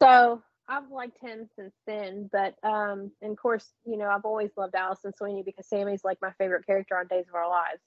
[0.00, 2.30] So I've liked him since then.
[2.32, 6.18] But, um, and of course, you know, I've always loved Alison Sweeney because Sami's like
[6.22, 7.80] my favorite character on Days of Our Lives.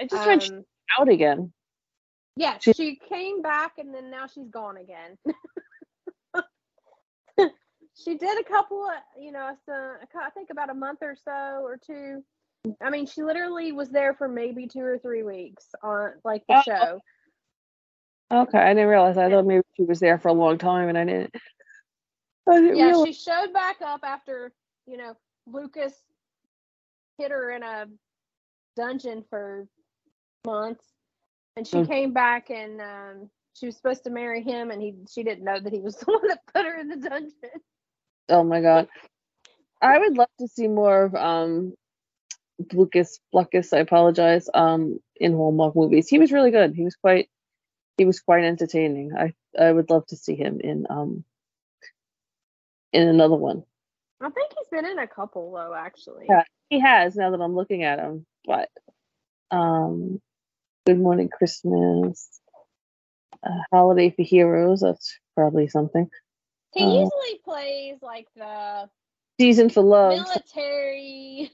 [0.00, 0.64] I just Um,
[0.98, 1.52] out again.
[2.36, 5.18] Yeah, She- she came back and then now she's gone again.
[7.96, 11.60] she did a couple of, you know, some, I think about a month or so
[11.62, 12.22] or two.
[12.82, 16.56] I mean, she literally was there for maybe two or three weeks on like the
[16.56, 16.62] Oh.
[16.62, 17.00] show.
[18.32, 19.18] Okay, I didn't realize.
[19.18, 21.34] I thought maybe she was there for a long time and I didn't.
[22.48, 23.06] I didn't Yeah, realize.
[23.06, 24.52] she showed back up after,
[24.86, 25.94] you know, Lucas
[27.18, 27.86] hit her in a
[28.76, 29.66] dungeon for
[30.46, 30.84] months.
[31.56, 31.86] And she Mm.
[31.86, 35.58] came back and um, she was supposed to marry him and he she didn't know
[35.58, 37.32] that he was the one that put her in the dungeon.
[38.30, 38.88] Oh my god.
[39.82, 41.74] I would love to see more of um
[42.72, 46.08] Lucas Lucas, I apologize, um in Hallmark movies.
[46.08, 46.74] He was really good.
[46.74, 47.30] He was quite
[47.98, 49.12] he was quite entertaining.
[49.16, 51.24] I I would love to see him in um
[52.92, 53.64] in another one.
[54.20, 56.26] I think he's been in a couple though, actually.
[56.28, 56.44] Yeah.
[56.70, 58.26] He has now that I'm looking at him.
[58.46, 58.70] But
[59.50, 60.20] um
[60.86, 62.28] Good Morning Christmas.
[63.44, 66.08] Uh, Holiday for Heroes, that's probably something.
[66.72, 68.88] He Uh, usually plays like the
[69.40, 70.12] Season for Love.
[70.12, 71.50] military.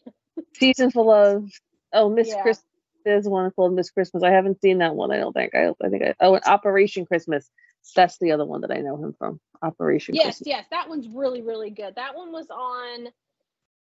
[0.55, 1.51] Season for Love.
[1.93, 2.43] Oh, Miss Yeah.
[2.43, 2.65] Christmas.
[3.05, 4.25] There's one called Miss Christmas.
[4.25, 5.13] I haven't seen that one.
[5.13, 5.55] I don't think.
[5.55, 6.03] I, I think.
[6.03, 7.49] I, oh, and Operation Christmas.
[7.95, 9.39] That's the other one that I know him from.
[9.63, 10.49] Operation yes, Christmas.
[10.49, 11.95] yes, that one's really, really good.
[11.95, 13.09] That one was on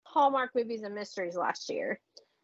[0.03, 2.01] Hallmark Movies and Mysteries last year.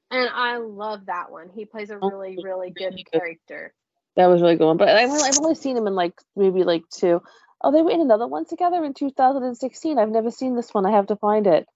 [0.09, 1.49] And I love that one.
[1.49, 3.73] He plays a really, really good character.
[4.15, 4.77] That was really good one.
[4.77, 7.21] But I've only, I've only seen him in like maybe like two.
[7.63, 9.99] Oh, they were in another one together in 2016.
[9.99, 10.85] I've never seen this one.
[10.85, 11.67] I have to find it.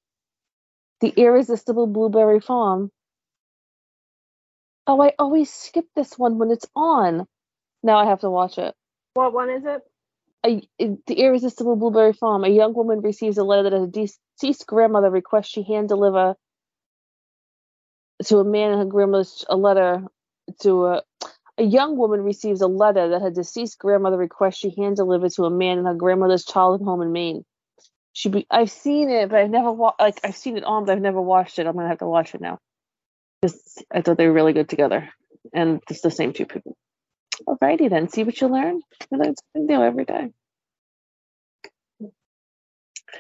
[1.01, 2.91] The Irresistible Blueberry Farm.
[4.87, 7.25] Oh, I always skip this one when it's on.
[7.83, 8.75] Now I have to watch it.
[9.13, 9.81] What one is it?
[10.45, 12.43] A, the Irresistible Blueberry Farm.
[12.43, 16.35] A young woman receives a letter that a deceased grandmother requests she hand deliver
[18.25, 20.03] to a man and her grandmother's a letter
[20.61, 21.03] to a
[21.57, 25.45] a young woman receives a letter that her deceased grandmother requests she hand deliver to
[25.45, 27.45] a man in her grandmother's childhood home in Maine.
[28.13, 30.93] She be I've seen it, but I've never wa- like I've seen it on, but
[30.93, 31.67] I've never watched it.
[31.67, 32.59] I'm gonna have to watch it now.
[33.41, 35.09] Because I thought they were really good together,
[35.53, 36.75] and it's the same two people.
[37.47, 38.81] Alrighty then, see what you learn.
[39.11, 40.31] You learn something new every day.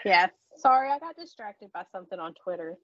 [0.05, 0.27] Yeah.
[0.57, 2.75] Sorry, I got distracted by something on Twitter.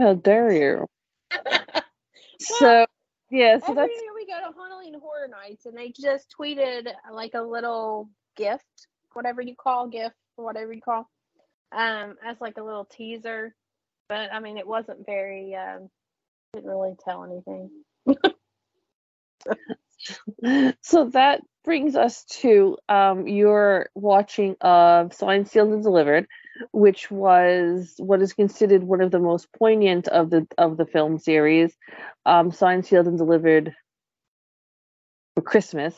[0.00, 0.86] How dare you?
[2.40, 2.86] so
[3.32, 7.32] yeah, so Every year we go to Halloween Horror Nights, and they just tweeted like
[7.34, 11.08] a little gift, whatever you call gift, whatever you call,
[11.72, 13.54] um, as like a little teaser.
[14.08, 15.54] But I mean, it wasn't very.
[15.54, 15.88] Um,
[16.52, 17.70] didn't really tell anything.
[20.82, 26.26] so that brings us to um, your watching of Signed, Sealed, and Delivered,
[26.72, 31.18] which was what is considered one of the most poignant of the of the film
[31.18, 31.76] series.
[32.24, 33.74] Um, Signed, Sealed, and Delivered
[35.34, 35.94] for Christmas.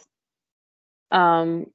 [1.11, 1.67] Um,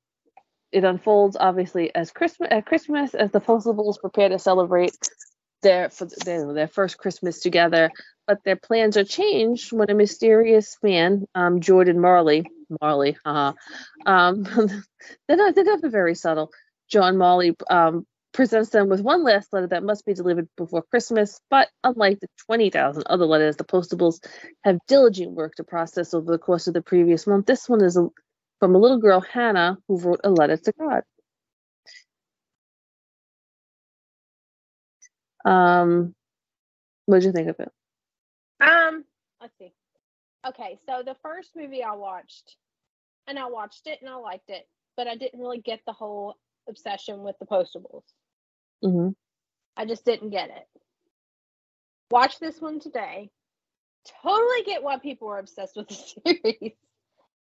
[0.72, 4.96] it unfolds obviously as Christmas at Christmas as the Postables prepare to celebrate
[5.62, 7.92] their for their, their first Christmas together,
[8.28, 12.46] but their plans are changed when a mysterious man, um, Jordan Marley,
[12.82, 13.54] Marley, haha,
[14.06, 14.44] um,
[15.28, 16.52] they're not they're very subtle.
[16.90, 21.42] John Marley um, presents them with one last letter that must be delivered before Christmas,
[21.50, 24.20] but unlike the 20,000 other letters the Postables
[24.64, 27.98] have diligent work to process over the course of the previous month, this one is
[28.60, 31.04] from a little girl, Hannah, who wrote a letter to God.
[35.46, 36.14] Um,
[37.06, 37.72] what did you think of it?
[38.62, 39.06] Um,
[39.42, 39.74] let's see.
[40.48, 42.56] Okay, so the first movie I watched,
[43.28, 46.36] and I watched it and I liked it, but I didn't really get the whole
[46.68, 48.04] obsession with the Postables.
[48.84, 49.10] Mm-hmm.
[49.78, 50.68] I just didn't get it.
[52.12, 53.30] Watch this one today.
[54.24, 56.74] Totally get why people are obsessed with the series.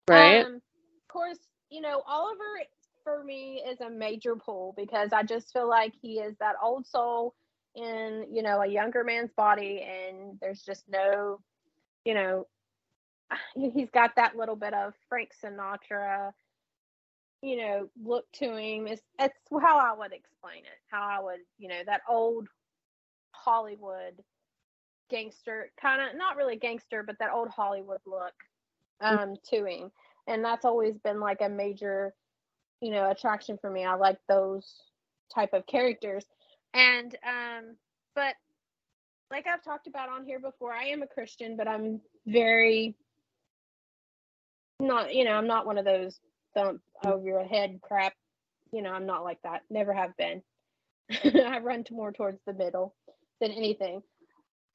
[0.07, 0.45] Right.
[0.45, 2.43] Um, of course, you know, Oliver
[3.03, 6.87] for me is a major pull because I just feel like he is that old
[6.87, 7.35] soul
[7.75, 11.39] in, you know, a younger man's body and there's just no,
[12.05, 12.47] you know,
[13.55, 16.31] he's got that little bit of Frank Sinatra,
[17.45, 18.87] you know, look to him.
[18.87, 20.79] It's it's how I would explain it.
[20.89, 22.47] How I would, you know, that old
[23.31, 24.23] Hollywood
[25.11, 28.33] gangster kind of not really gangster, but that old Hollywood look
[28.99, 29.91] um to him.
[30.27, 32.15] And that's always been like a major,
[32.81, 33.85] you know, attraction for me.
[33.85, 34.67] I like those
[35.33, 36.25] type of characters.
[36.73, 37.75] And um
[38.15, 38.33] but
[39.29, 42.95] like I've talked about on here before, I am a Christian, but I'm very
[44.79, 46.19] not, you know, I'm not one of those
[46.55, 48.13] thump over your head crap.
[48.71, 49.61] You know, I'm not like that.
[49.69, 50.41] Never have been.
[51.23, 52.95] I run to more towards the middle
[53.39, 54.01] than anything.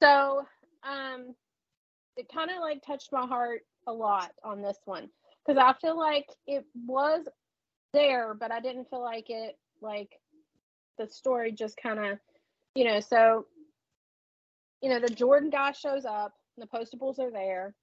[0.01, 0.45] So,
[0.83, 1.35] um,
[2.17, 5.09] it kind of like touched my heart a lot on this one
[5.45, 7.25] because I feel like it was
[7.93, 10.09] there, but I didn't feel like it like
[10.97, 12.19] the story just kind of,
[12.75, 12.99] you know.
[12.99, 13.45] So,
[14.81, 17.73] you know, the Jordan guy shows up, the Postables are there,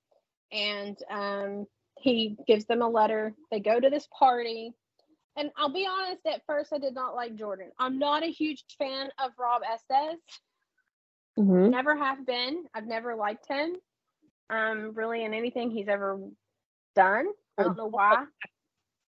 [0.52, 1.66] and um,
[2.00, 3.34] he gives them a letter.
[3.50, 4.72] They go to this party.
[5.36, 7.70] And I'll be honest, at first I did not like Jordan.
[7.78, 10.20] I'm not a huge fan of Rob Estes.
[11.38, 11.70] Mm-hmm.
[11.70, 12.64] Never have been.
[12.74, 13.76] I've never liked him.
[14.50, 16.18] Um, really in anything he's ever
[16.96, 17.26] done.
[17.56, 18.24] I don't know why.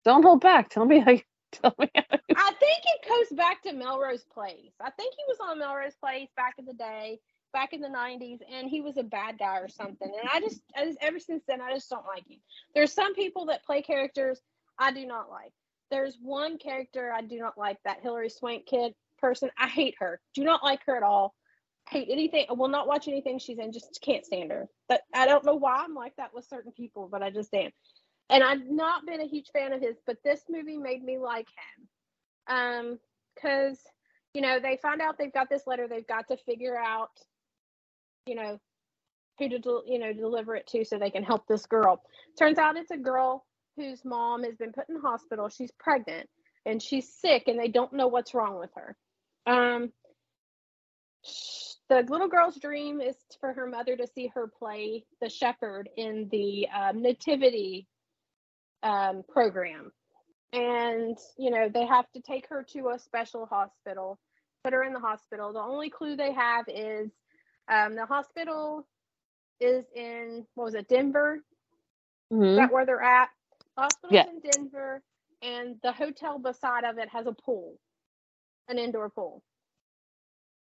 [0.05, 0.70] Don't hold back.
[0.70, 1.22] Tell me how you
[1.53, 4.72] tell me how you I think it goes back to Melrose Place.
[4.81, 7.18] I think he was on Melrose Place back in the day,
[7.53, 10.13] back in the 90s, and he was a bad guy or something.
[10.21, 12.39] And I just, I just ever since then, I just don't like him.
[12.74, 14.41] There's some people that play characters
[14.79, 15.53] I do not like.
[15.91, 19.51] There's one character I do not like, that Hilary Swank kid person.
[19.59, 20.20] I hate her.
[20.35, 21.35] Do not like her at all.
[21.89, 22.47] Hate anything.
[22.49, 23.72] I will not watch anything she's in.
[23.72, 24.68] Just can't stand her.
[24.89, 27.70] But I don't know why I'm like that with certain people, but I just am.
[28.29, 31.49] And I've not been a huge fan of his, but this movie made me like
[31.49, 32.57] him.
[32.57, 32.99] Um,
[33.35, 33.79] because
[34.35, 35.89] you know they find out they've got this letter.
[35.89, 37.11] They've got to figure out,
[38.31, 38.59] you know,
[39.39, 42.01] who to you know deliver it to so they can help this girl.
[42.39, 43.45] Turns out it's a girl
[43.76, 45.49] whose mom has been put in the hospital.
[45.49, 46.28] She's pregnant
[46.64, 48.97] and she's sick, and they don't know what's wrong with her.
[49.47, 49.93] Um,
[51.89, 56.28] the little girl's dream is for her mother to see her play the shepherd in
[56.31, 57.89] the um, nativity
[58.85, 59.91] um, program
[60.53, 64.18] and you know they have to take her to a special hospital
[64.64, 67.11] put her in the hospital the only clue they have is
[67.71, 68.87] um, the hospital
[69.61, 71.41] is in what was it denver
[72.33, 72.49] Mhm.
[72.49, 73.31] is that where they're at
[73.79, 74.27] hospital's Yeah.
[74.27, 75.03] in denver
[75.43, 77.79] and the hotel beside of it has a pool
[78.68, 79.43] an indoor pool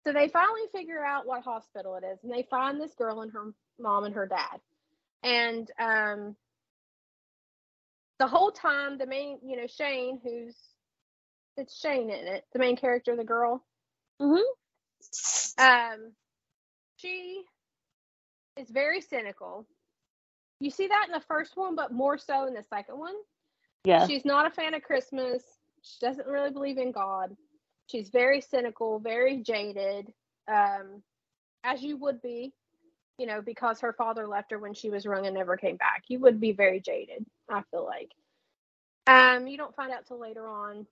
[0.07, 3.33] so they finally figure out what hospital it is and they find this girl and
[3.33, 4.61] her mom and her dad
[5.23, 6.37] and um
[8.19, 10.57] the whole time the main you know shane who's
[11.57, 13.65] it's shane in it the main character the girl
[14.21, 14.43] Mm-hmm.
[15.59, 16.13] um
[17.01, 17.43] she
[18.57, 19.67] is very cynical.
[20.61, 23.15] You see that in the first one but more so in the second one?
[23.85, 24.07] Yeah.
[24.07, 25.43] she's not a fan of christmas.
[25.83, 27.35] She doesn't really believe in god.
[27.87, 30.13] She's very cynical very jaded
[30.49, 31.03] um
[31.65, 32.53] as you would be
[33.19, 36.05] you know because her father left her when she was young and never came back.
[36.09, 38.13] You would be very jaded i feel like.
[39.07, 40.87] Um you don't find out till later on.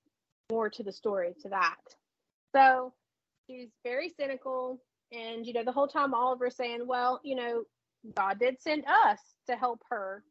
[0.50, 1.76] More to the story to that.
[2.54, 2.94] So
[3.46, 4.80] she's very cynical
[5.12, 7.62] and you know the whole time oliver's saying well you know
[8.14, 10.22] god did send us to help her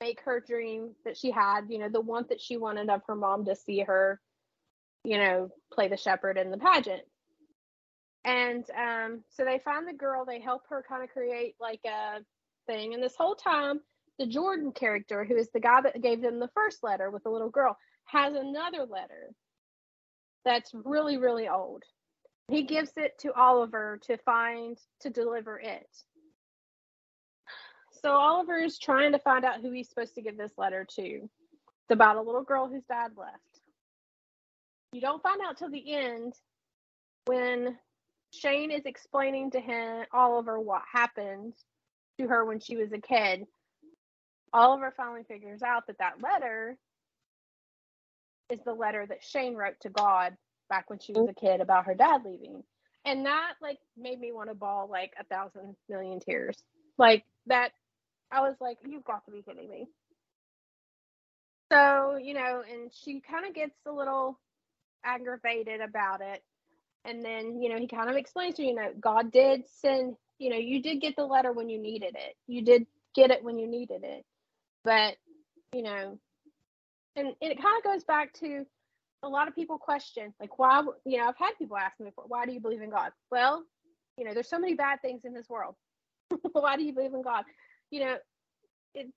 [0.00, 3.14] make her dream that she had you know the one that she wanted of her
[3.14, 4.20] mom to see her
[5.04, 7.02] you know play the shepherd in the pageant.
[8.24, 12.20] And um so they find the girl they help her kind of create like a
[12.66, 12.94] thing.
[12.94, 13.80] And this whole time
[14.18, 17.30] the jordan character who is the guy that gave them the first letter with the
[17.30, 19.30] little girl has another letter
[20.44, 21.82] that's really really old
[22.52, 25.88] he gives it to oliver to find to deliver it.
[28.02, 31.02] So oliver is trying to find out who he's supposed to give this letter to.
[31.02, 33.38] It's about a little girl whose dad left.
[34.92, 36.34] You don't find out till the end
[37.24, 37.78] when
[38.34, 41.54] Shane is explaining to him Oliver what happened
[42.20, 43.46] to her when she was a kid.
[44.52, 46.76] Oliver finally figures out that that letter
[48.50, 50.36] is the letter that Shane wrote to God
[50.68, 51.46] back when she was mm-hmm.
[51.46, 52.62] a kid about her dad leaving.
[53.04, 56.62] And that like made me want to bawl like a thousand million tears.
[56.98, 57.72] Like that
[58.30, 59.88] I was like, you've got to be kidding me.
[61.72, 64.38] So, you know, and she kind of gets a little
[65.04, 66.42] aggravated about it.
[67.04, 70.16] And then, you know, he kind of explains to you, you know, God did send,
[70.38, 72.36] you know, you did get the letter when you needed it.
[72.46, 74.24] You did get it when you needed it.
[74.84, 75.16] But,
[75.72, 76.18] you know,
[77.16, 78.64] and, and it kind of goes back to
[79.22, 82.24] a lot of people question, like, why, you know, I've had people ask me before,
[82.26, 83.12] why do you believe in God?
[83.30, 83.64] Well,
[84.16, 85.76] you know, there's so many bad things in this world.
[86.52, 87.44] why do you believe in God?
[87.90, 88.16] You know,
[88.94, 89.12] it's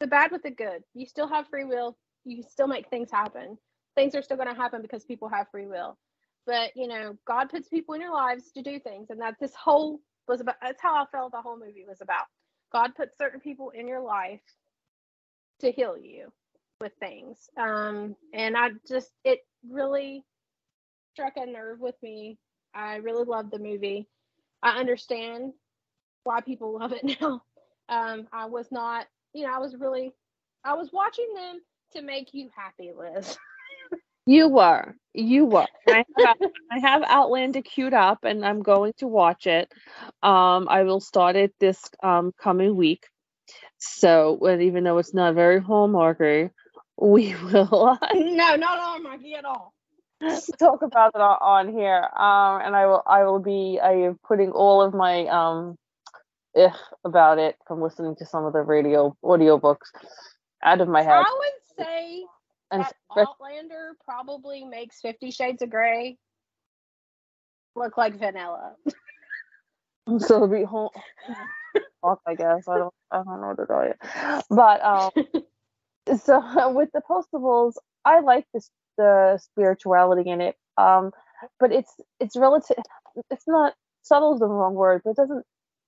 [0.00, 0.82] the bad with the good.
[0.94, 1.96] You still have free will.
[2.24, 3.58] You still make things happen.
[3.94, 5.98] Things are still going to happen because people have free will.
[6.46, 9.54] But you know, God puts people in your lives to do things, and that this
[9.54, 10.56] whole was about.
[10.60, 12.24] That's how I felt the whole movie was about.
[12.72, 14.40] God put certain people in your life
[15.60, 16.32] to heal you
[16.82, 17.48] with things.
[17.56, 19.38] Um, and I just it
[19.70, 20.24] really
[21.14, 22.38] struck a nerve with me.
[22.74, 24.08] I really love the movie.
[24.62, 25.52] I understand
[26.24, 27.42] why people love it now.
[27.88, 30.12] Um, I was not, you know, I was really,
[30.64, 31.60] I was watching them
[31.94, 33.38] to make you happy, Liz.
[34.24, 34.94] You were.
[35.14, 35.66] You were.
[35.88, 36.36] I have,
[36.70, 39.68] I have Outlander queued up and I'm going to watch it.
[40.22, 43.08] Um, I will start it this um, coming week.
[43.78, 46.50] So, well, even though it's not very hallmarky,
[47.02, 49.74] we will no, not on Mikey at all.
[50.58, 52.08] talk about it on, here.
[52.16, 55.76] Um, and I will I will be I am putting all of my um
[56.56, 56.70] eh,
[57.04, 59.90] about it from listening to some of the radio audiobooks
[60.62, 61.24] out of my head.
[61.26, 62.24] I would say
[62.70, 66.18] And that Outlander probably makes Fifty Shades of Grey
[67.74, 68.76] look like vanilla.
[70.18, 70.90] so it'll be home
[72.26, 72.68] I guess.
[72.68, 74.42] I don't I don't know what to tell you.
[74.50, 75.42] But um
[76.22, 77.74] so with the postables,
[78.04, 80.56] I like this the spirituality in it.
[80.76, 81.12] Um
[81.58, 82.76] but it's it's relative
[83.30, 85.44] it's not subtle is the wrong word, but it doesn't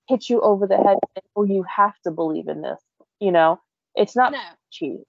[0.07, 2.79] hit you over the head and, oh you have to believe in this.
[3.19, 3.59] You know?
[3.95, 4.39] It's not no,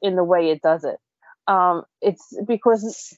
[0.03, 0.99] in the way it does it.
[1.47, 3.17] Um it's because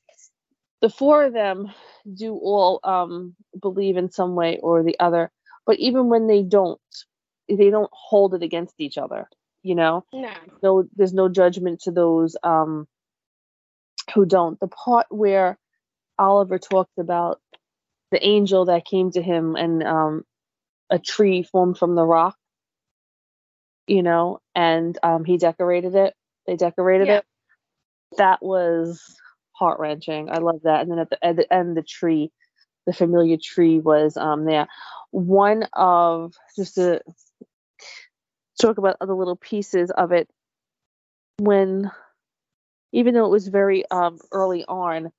[0.80, 1.72] the four of them
[2.14, 5.30] do all um believe in some way or the other
[5.66, 6.80] but even when they don't
[7.49, 9.28] they don't hold it against each other
[9.68, 10.32] you know no.
[10.62, 12.86] no there's no judgment to those um
[14.14, 15.58] who don't the part where
[16.18, 17.40] oliver talked about
[18.10, 20.24] the angel that came to him and um
[20.90, 22.36] a tree formed from the rock
[23.86, 26.14] you know and um he decorated it
[26.46, 27.18] they decorated Yeah.
[27.18, 27.24] it
[28.16, 29.02] that was
[29.52, 32.32] heart wrenching i love that and then at the, at the end the tree
[32.88, 34.66] the familiar tree was um there.
[35.10, 37.02] One of just to
[38.59, 40.28] talk about other little pieces of it
[41.38, 41.90] when
[42.92, 45.11] even though it was very um early on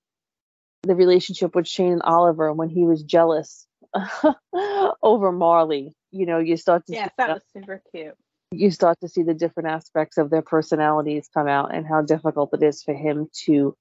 [0.84, 3.68] the relationship with Shane and Oliver when he was jealous
[5.04, 5.94] over Marley.
[6.12, 8.16] You know, you start to Yes, see that was super cute.
[8.52, 12.52] you start to see the different aspects of their personalities come out and how difficult
[12.54, 13.76] it is for him to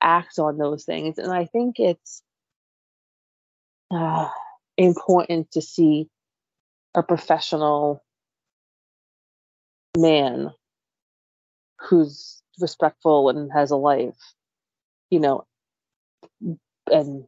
[0.00, 1.18] act on those things.
[1.18, 2.22] And I think it's
[3.90, 4.28] uh,
[4.76, 6.08] important to see
[6.94, 8.02] a professional
[9.96, 10.50] man
[11.80, 14.34] who's respectful and has a life,
[15.10, 15.46] you know,
[16.90, 17.24] and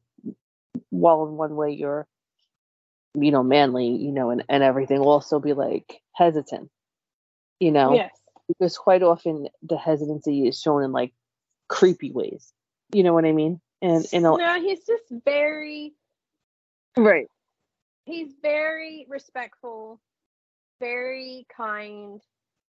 [0.90, 2.06] while in one way you're,
[3.14, 6.70] you know, manly, you know, and, and everything, will also be like hesitant,
[7.60, 8.12] you know, Yes.
[8.46, 11.12] because quite often the hesitancy is shown in like
[11.68, 12.52] creepy ways.
[12.92, 13.60] You know what I mean?
[13.82, 15.92] And in a, No, he's just very
[16.96, 17.26] right,
[18.04, 20.00] he's very respectful,
[20.80, 22.20] very kind,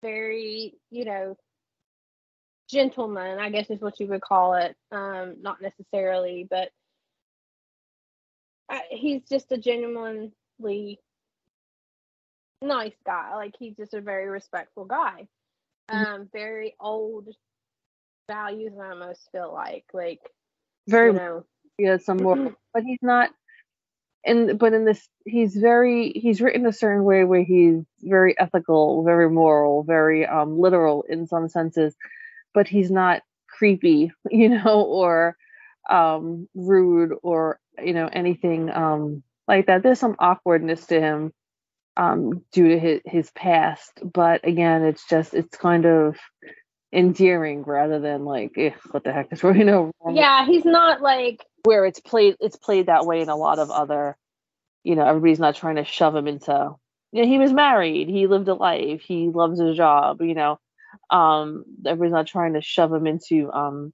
[0.03, 1.37] very, you know,
[2.69, 4.77] gentleman, I guess is what you would call it.
[4.91, 6.71] Um, not necessarily, but
[8.69, 11.01] I, he's just a genuinely
[12.61, 13.35] nice guy.
[13.37, 15.29] Like he's just a very respectful guy.
[15.89, 17.29] Um, very old
[18.31, 18.73] values.
[18.81, 20.21] I almost feel like, like
[20.89, 21.45] very you know,
[21.77, 23.31] he has some more, but he's not.
[24.25, 29.03] And but in this, he's very he's written a certain way where he's very ethical,
[29.05, 31.97] very moral, very um literal in some senses,
[32.55, 35.37] but he's not creepy, you know, or
[35.91, 39.83] um rude or you know anything um like that.
[39.83, 41.33] There's some awkwardness to him
[41.97, 46.17] um due to his his past, but again, it's just it's kind of
[46.93, 51.01] endearing rather than like eh, what the heck is you know wrong yeah, he's not
[51.01, 54.17] like where it's played it's played that way in a lot of other
[54.85, 56.75] you know everybody's not trying to shove him into
[57.13, 60.59] you know, he was married he lived a life he loves his job you know
[61.11, 63.93] um everybody's not trying to shove him into um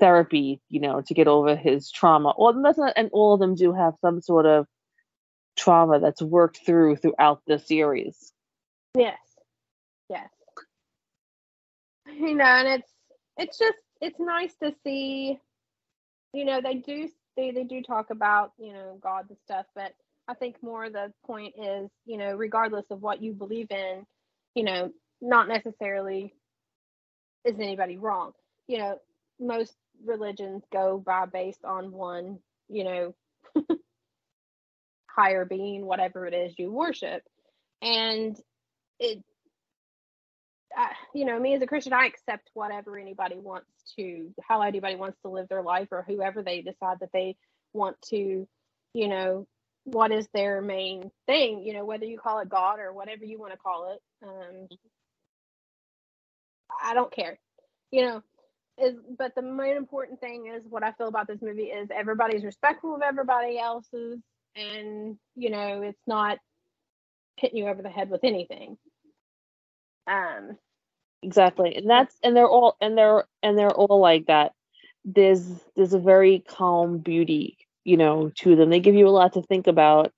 [0.00, 3.54] therapy you know to get over his trauma well that's not and all of them
[3.54, 4.66] do have some sort of
[5.56, 8.32] trauma that's worked through throughout the series
[8.96, 9.18] Yes.
[10.08, 10.28] Yes.
[12.18, 12.92] You know, and it's
[13.38, 15.38] it's just it's nice to see
[16.32, 19.92] you know, they do they, they do talk about, you know, God and stuff, but
[20.28, 24.04] I think more the point is, you know, regardless of what you believe in,
[24.54, 24.90] you know,
[25.20, 26.34] not necessarily
[27.44, 28.32] is anybody wrong.
[28.68, 28.98] You know,
[29.40, 32.38] most religions go by based on one,
[32.68, 33.14] you know,
[35.08, 37.22] higher being, whatever it is you worship.
[37.82, 38.36] And
[39.00, 39.22] it
[41.14, 45.18] You know, me as a Christian, I accept whatever anybody wants to, how anybody wants
[45.22, 47.36] to live their life, or whoever they decide that they
[47.74, 48.48] want to,
[48.94, 49.46] you know,
[49.84, 53.38] what is their main thing, you know, whether you call it God or whatever you
[53.40, 54.00] want to call it.
[54.26, 54.68] Um,
[56.84, 57.38] I don't care,
[57.92, 58.22] you know.
[58.78, 62.44] Is but the main important thing is what I feel about this movie is everybody's
[62.44, 64.20] respectful of everybody else's,
[64.56, 66.38] and you know, it's not
[67.38, 68.78] hitting you over the head with anything.
[70.08, 70.58] Um,
[71.24, 71.74] exactly.
[71.74, 74.52] And that's and they're all and they're and they're all like that.
[75.04, 75.44] There's
[75.76, 78.70] there's a very calm beauty you know to them.
[78.70, 80.12] They give you a lot to think about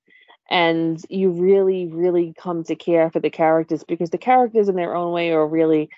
[0.48, 4.94] and you really really come to care for the characters because the characters in their
[4.94, 5.88] own way are really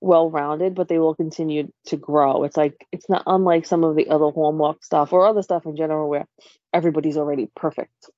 [0.00, 2.44] well rounded but they will continue to grow.
[2.44, 5.76] It's like it's not unlike some of the other hallmark stuff or other stuff in
[5.76, 6.26] general where
[6.72, 8.10] everybody's already perfect.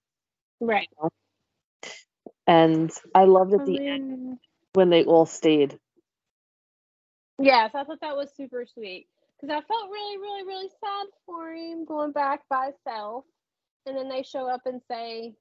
[0.61, 0.89] Right.
[2.47, 4.39] and i loved at the end
[4.75, 5.79] when they all stayed
[7.43, 9.09] Yes, I thought that was super sweet.
[9.41, 13.25] Because I felt really, really, really sad for him going back by himself,
[13.87, 15.35] and then they show up and say,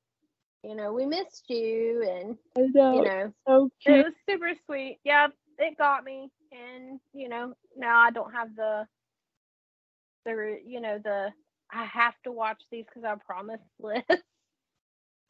[0.64, 5.00] you know, we missed you, and i know, you know, so it was super sweet.
[5.06, 5.28] Yeah,
[5.60, 8.88] it got me, and you know, now I don't have the,
[10.26, 11.30] the, you know, the
[11.72, 14.24] I have to watch these because I promised list.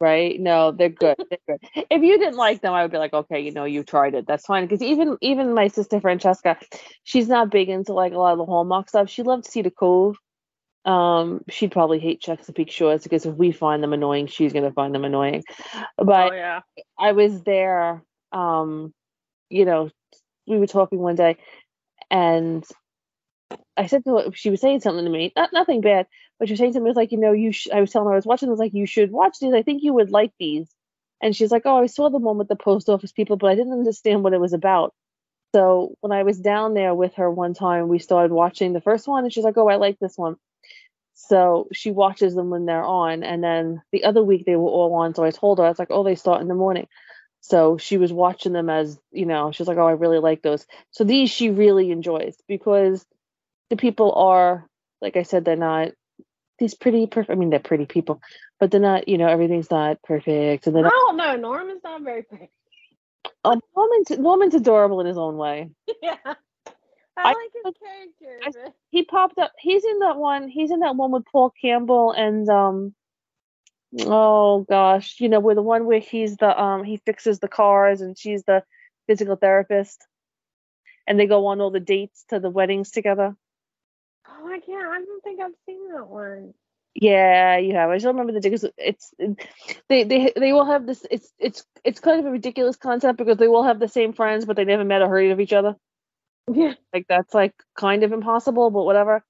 [0.02, 0.38] Right?
[0.38, 1.16] No, they're good.
[1.30, 1.86] They're good.
[1.88, 4.26] If you didn't like them, I would be like, okay, you know, you tried it.
[4.26, 4.64] That's fine.
[4.64, 6.58] Because even even my sister Francesca,
[7.04, 9.08] she's not big into like a lot of the Hallmark stuff.
[9.08, 10.16] She loved Cedar Cove.
[10.84, 14.92] Um, she'd probably hate Chesapeake Shores because if we find them annoying, she's gonna find
[14.92, 15.44] them annoying.
[15.96, 16.60] But yeah,
[16.98, 18.02] I was there.
[18.32, 18.92] Um,
[19.48, 19.90] you know,
[20.48, 21.36] we were talking one day,
[22.10, 22.64] and
[23.76, 26.08] I said to her, she was saying something to me, not nothing bad,
[26.42, 26.88] but was saying something.
[26.88, 27.52] Was like, you know, you.
[27.72, 28.48] I was telling her I was watching.
[28.48, 29.54] I was like, you should watch these.
[29.54, 30.68] I think you would like these.
[31.20, 33.54] And she's like, oh, I saw the one with the post office people, but I
[33.54, 34.92] didn't understand what it was about.
[35.54, 39.06] So when I was down there with her one time, we started watching the first
[39.06, 40.34] one, and she's like, oh, I like this one.
[41.14, 44.92] So she watches them when they're on, and then the other week they were all
[44.94, 45.14] on.
[45.14, 46.88] So I told her I was like, "Oh, they start in the morning."
[47.40, 49.52] So she was watching them as you know.
[49.52, 53.06] She was like, "Oh, I really like those." So these she really enjoys because
[53.70, 54.66] the people are,
[55.00, 55.92] like I said, they're not
[56.62, 57.30] these pretty perfect.
[57.30, 58.22] I mean, they're pretty people,
[58.60, 59.08] but they're not.
[59.08, 60.92] You know, everything's not perfect, and they're I not.
[61.06, 61.36] don't know.
[61.36, 62.50] Norman's not very pretty.
[63.44, 65.70] Um, Norman's Norman's adorable in his own way.
[66.02, 66.16] yeah.
[66.24, 66.34] I,
[67.16, 67.74] I- like his
[68.22, 68.60] character.
[68.68, 69.52] I- he popped up.
[69.58, 70.48] He's in that one.
[70.48, 72.94] He's in that one with Paul Campbell and um.
[74.00, 78.00] Oh gosh, you know, where the one where he's the um he fixes the cars
[78.00, 78.62] and she's the
[79.06, 80.02] physical therapist,
[81.06, 83.36] and they go on all the dates to the weddings together.
[84.52, 84.86] I can't.
[84.86, 86.54] I don't think I've seen that one.
[86.94, 87.88] Yeah, you have.
[87.90, 89.14] I just remember the because it's
[89.88, 91.06] they they they all have this.
[91.10, 94.44] It's it's it's kind of a ridiculous concept because they all have the same friends,
[94.44, 95.76] but they never met or heard of each other.
[96.52, 96.74] Yeah.
[96.92, 99.24] like that's like kind of impossible but whatever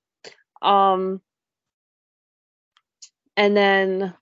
[0.62, 1.20] um
[3.36, 4.14] and then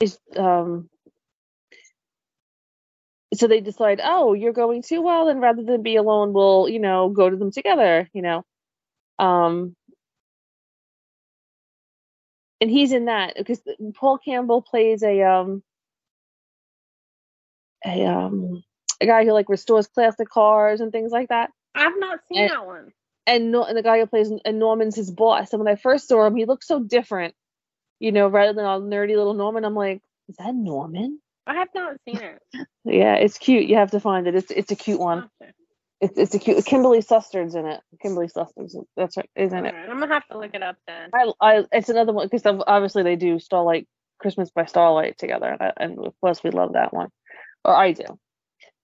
[0.00, 0.88] is um
[3.34, 6.78] so they decide oh you're going too well and rather than be alone we'll you
[6.78, 8.44] know go to them together you know
[9.18, 9.74] um
[12.60, 13.60] and he's in that because
[13.94, 15.62] paul campbell plays a um
[17.86, 18.62] a um
[19.00, 22.50] a guy who like restores classic cars and things like that I've not seen And-
[22.50, 22.92] that one.
[23.26, 25.52] and, Nor- and the guy who plays and Norman's his boss.
[25.52, 27.34] And when I first saw him, he looked so different,
[28.00, 29.64] you know, rather than a nerdy little Norman.
[29.66, 30.00] I'm like,
[30.30, 31.20] is that Norman?
[31.46, 32.40] I have not seen it.
[32.84, 33.66] Yeah, it's cute.
[33.66, 34.36] You have to find it.
[34.36, 35.28] It's it's a cute one.
[35.42, 35.52] Okay.
[36.06, 36.64] It's it's a cute.
[36.64, 37.80] Kimberley Sustad's in it.
[38.00, 39.74] Kimberley Sustad's that's right, is in it.
[39.74, 41.10] I'm gonna have to look it up then.
[41.12, 43.88] I I it's another one because obviously they do Starlight
[44.20, 47.08] Christmas by Starlight together, and, I, and course we love that one,
[47.64, 48.04] or I do.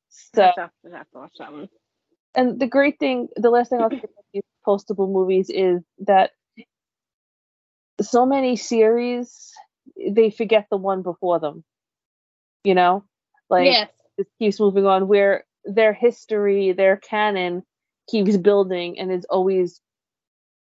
[0.09, 1.69] So I have to, I have to watch that one.
[2.35, 6.33] and the great thing, the last thing I'll say about these postable movies is that
[8.01, 9.53] so many series
[10.11, 11.63] they forget the one before them.
[12.65, 13.05] You know,
[13.49, 13.91] like yes.
[14.19, 17.63] it keeps moving on where their history, their canon
[18.09, 19.81] keeps building and is always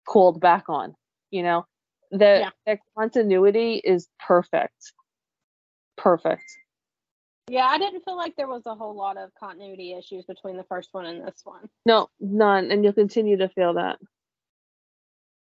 [0.06, 0.94] called back on.
[1.30, 1.66] You know,
[2.10, 2.76] the Yeah.
[2.96, 4.92] continuity is perfect,
[5.96, 6.44] perfect.
[7.48, 10.64] Yeah, I didn't feel like there was a whole lot of continuity issues between the
[10.64, 11.68] first one and this one.
[11.84, 13.98] No, none, and you'll continue to feel that.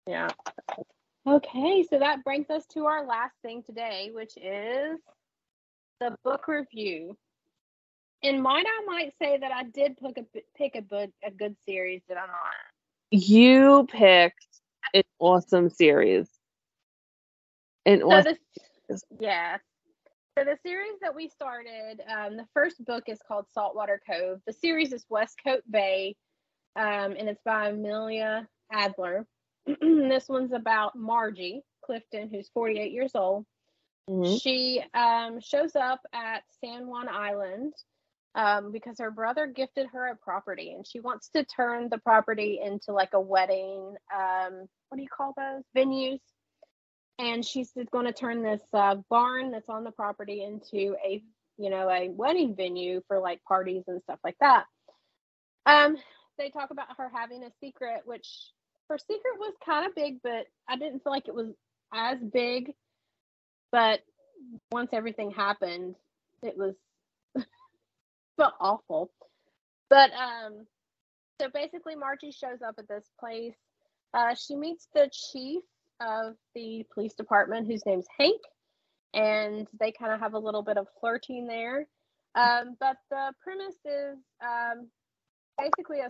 [0.05, 0.29] Yeah.
[1.25, 4.99] Okay, so that brings us to our last thing today, which is
[5.99, 7.17] the book review.
[8.21, 10.25] In mine, I might say that I did pick a
[10.57, 12.01] pick a good a good series.
[12.07, 12.53] Did I not?
[13.11, 14.45] You picked
[14.93, 16.29] an awesome series.
[17.85, 18.35] An So awesome.
[18.89, 19.57] this, yeah.
[20.37, 24.41] So the series that we started, um, the first book is called Saltwater Cove.
[24.45, 26.15] The series is Westcott Bay,
[26.75, 29.25] um, and it's by Amelia Adler.
[29.65, 33.45] this one's about Margie Clifton, who's 48 years old.
[34.09, 34.41] Mhm.
[34.41, 37.73] She um, shows up at San Juan Island
[38.35, 42.59] um, because her brother gifted her a property, and she wants to turn the property
[42.63, 43.95] into like a wedding.
[44.15, 46.19] Um, what do you call those venues?
[47.17, 51.21] And she's going to turn this uh, barn that's on the property into a
[51.57, 54.65] you know a wedding venue for like parties and stuff like that.
[55.65, 55.97] Um,
[56.37, 58.27] they talk about her having a secret, which
[58.89, 61.53] her secret was kind of big, but I didn't feel like it was
[61.93, 62.73] as big
[63.71, 63.99] but
[64.71, 65.95] once everything happened
[66.43, 66.75] it was
[68.59, 69.11] awful.
[69.89, 70.65] But um
[71.41, 73.55] so basically margie shows up at this place.
[74.13, 75.61] Uh, she meets the chief
[76.01, 78.41] of the police department whose name's hank
[79.13, 81.87] and they kind of have a little bit of flirting there.
[82.35, 84.89] Um, but the premise is um,
[85.57, 86.09] basically a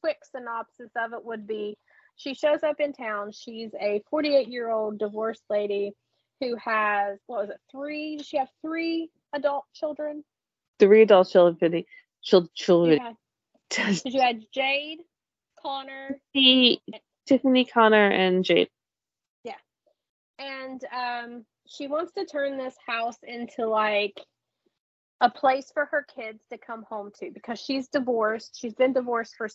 [0.00, 1.76] quick synopsis of it would be
[2.16, 3.32] she shows up in town.
[3.32, 5.92] She's a 48 year old divorced lady
[6.40, 10.24] who has what was it three does she have three adult children
[10.80, 11.84] Three adult children.
[12.22, 12.98] Children.
[12.98, 13.16] had,
[13.70, 14.98] did you had jade
[15.62, 16.82] connor Tiffany,
[17.26, 18.68] Tiffany Connor and Jade.
[19.44, 19.54] Yeah,
[20.38, 24.20] and um she wants to turn this house into like
[25.20, 29.34] a place for her kids to come home to because she's divorced she's been divorced
[29.36, 29.48] for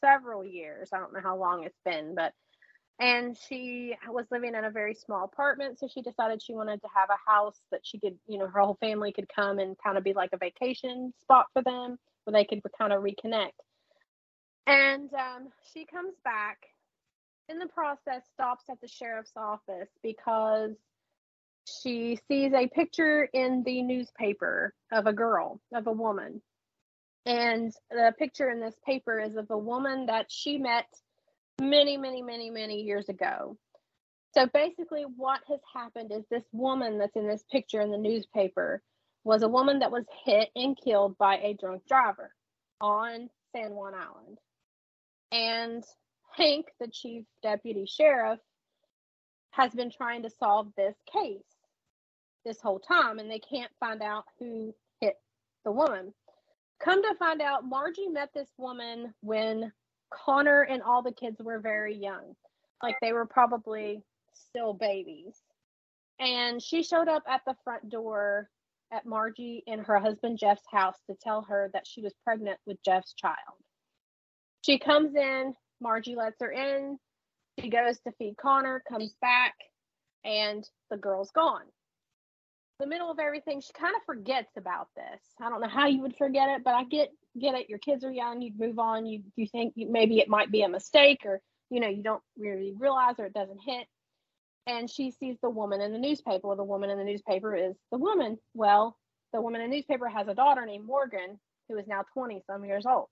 [0.00, 2.32] several years i don't know how long it's been but
[3.00, 6.88] and she was living in a very small apartment so she decided she wanted to
[6.94, 9.98] have a house that she could you know her whole family could come and kind
[9.98, 13.52] of be like a vacation spot for them where they could kind of reconnect.
[14.66, 16.58] And um, she comes back.
[17.48, 20.76] In the process stops at the sheriff's office because
[21.66, 26.40] she sees a picture in the newspaper of a girl of a woman.
[27.26, 30.86] And the picture in this paper is of a woman that she met
[31.60, 33.54] many many many many years ago
[34.34, 38.82] So basically, what has happened is this woman that's in this picture in the newspaper
[39.24, 42.32] was a woman that was hit and killed by a drunk driver
[42.80, 44.38] on San Juan Island.
[45.32, 45.84] And
[46.36, 48.40] Hank, the chief deputy sheriff,
[49.52, 51.42] has been trying to solve this case
[52.44, 55.16] this whole time, and they can't find out who hit
[55.64, 56.14] the woman.
[56.82, 59.72] Come to find out, Margie met this woman when
[60.10, 62.34] Connor and all the kids were very young.
[62.82, 64.02] Like they were probably
[64.32, 65.36] still babies.
[66.18, 68.48] And she showed up at the front door
[68.92, 72.82] at Margie and her husband Jeff's house to tell her that she was pregnant with
[72.84, 73.36] Jeff's child.
[74.62, 76.98] She comes in, Margie lets her in.
[77.60, 79.54] She goes to feed Connor, comes back,
[80.24, 81.64] and the girl's gone.
[82.78, 85.20] The middle of everything, she kind of forgets about this.
[85.40, 87.68] I don't know how you would forget it, but I get get it.
[87.68, 89.06] Your kids are young, you move on.
[89.06, 92.22] You you think you, maybe it might be a mistake, or you know you don't
[92.38, 93.86] really realize, or it doesn't hit
[94.66, 96.46] and she sees the woman in the newspaper.
[96.46, 98.38] Well, the woman in the newspaper is the woman.
[98.54, 98.96] Well,
[99.32, 102.64] the woman in the newspaper has a daughter named Morgan, who is now 20 some
[102.64, 103.06] years old.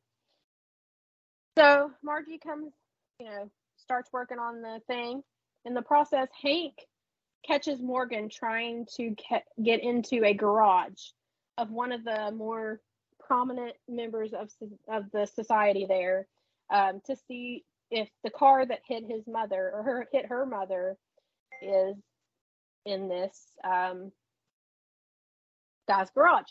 [1.56, 2.72] So Margie comes,
[3.18, 5.22] you know, starts working on the thing.
[5.64, 6.74] In the process, Hank
[7.46, 9.14] catches Morgan trying to
[9.62, 11.10] get into a garage
[11.56, 12.80] of one of the more
[13.28, 14.50] prominent members of,
[14.90, 16.26] of the society there
[16.70, 20.96] um, to see if the car that hit his mother or her hit her mother
[21.62, 21.96] is
[22.86, 24.10] in this um,
[25.86, 26.48] guy's garage.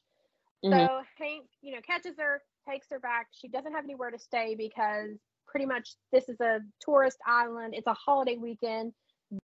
[0.64, 0.86] Mm-hmm.
[0.86, 3.28] So Hank, you know, catches her, takes her back.
[3.32, 5.18] She doesn't have anywhere to stay because
[5.48, 7.74] pretty much this is a tourist island.
[7.76, 8.94] It's a holiday weekend.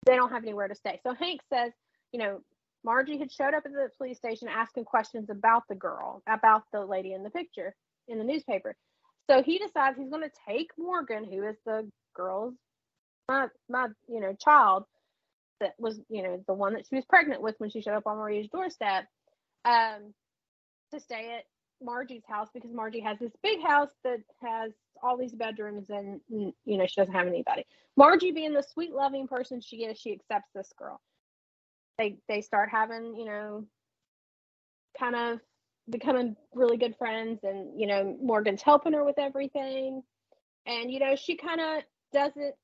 [0.05, 0.99] They don't have anywhere to stay.
[1.03, 1.71] So Hank says,
[2.11, 2.41] you know,
[2.83, 6.85] Margie had showed up at the police station asking questions about the girl, about the
[6.85, 7.75] lady in the picture
[8.07, 8.75] in the newspaper.
[9.29, 12.53] So he decides he's going to take Morgan, who is the girl's
[13.29, 14.85] my my you know child,
[15.63, 18.05] that was, you know, the one that she was pregnant with when she showed up
[18.05, 19.05] on Maria's doorstep,
[19.65, 20.13] um,
[20.91, 21.45] to stay at
[21.83, 24.71] Margie's house because Margie has this big house that has
[25.01, 27.65] all these bedrooms and you know she doesn't have anybody.
[27.95, 31.01] Margie being the sweet loving person she is, she accepts this girl.
[31.97, 33.65] They they start having, you know,
[34.99, 35.39] kind of
[35.89, 40.01] becoming really good friends and you know Morgan's helping her with everything.
[40.65, 41.83] And you know, she kind of
[42.13, 42.55] doesn't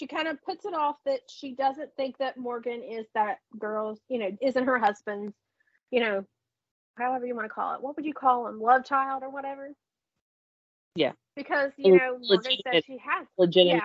[0.00, 4.00] she kind of puts it off that she doesn't think that Morgan is that girl's,
[4.08, 5.32] you know, isn't her husband's,
[5.92, 6.24] you know,
[6.98, 7.82] however you want to call it.
[7.82, 8.60] What would you call him?
[8.60, 9.70] Love child or whatever?
[10.96, 11.12] Yeah.
[11.36, 13.82] Because, you know, Morgan says she has legitimate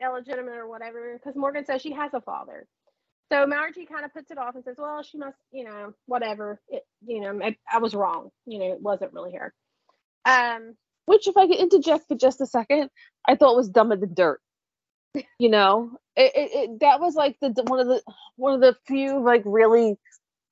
[0.00, 1.12] yeah, illegitimate or whatever.
[1.12, 2.66] Because Morgan says she has a father.
[3.32, 6.60] So Margie kind of puts it off and says, "Well, she must, you know, whatever.
[6.68, 8.30] It, you know, I, I was wrong.
[8.46, 9.52] You know, it wasn't really her."
[10.24, 12.90] Um, which, if I could interject for just a second,
[13.26, 14.40] I thought was dumb as the dirt
[15.38, 18.02] you know it, it, it, that was like the one of the
[18.36, 19.98] one of the few like really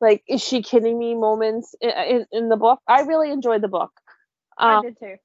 [0.01, 3.69] like is she kidding me moments in, in, in the book i really enjoyed the
[3.69, 3.93] book
[4.59, 5.17] um, i did too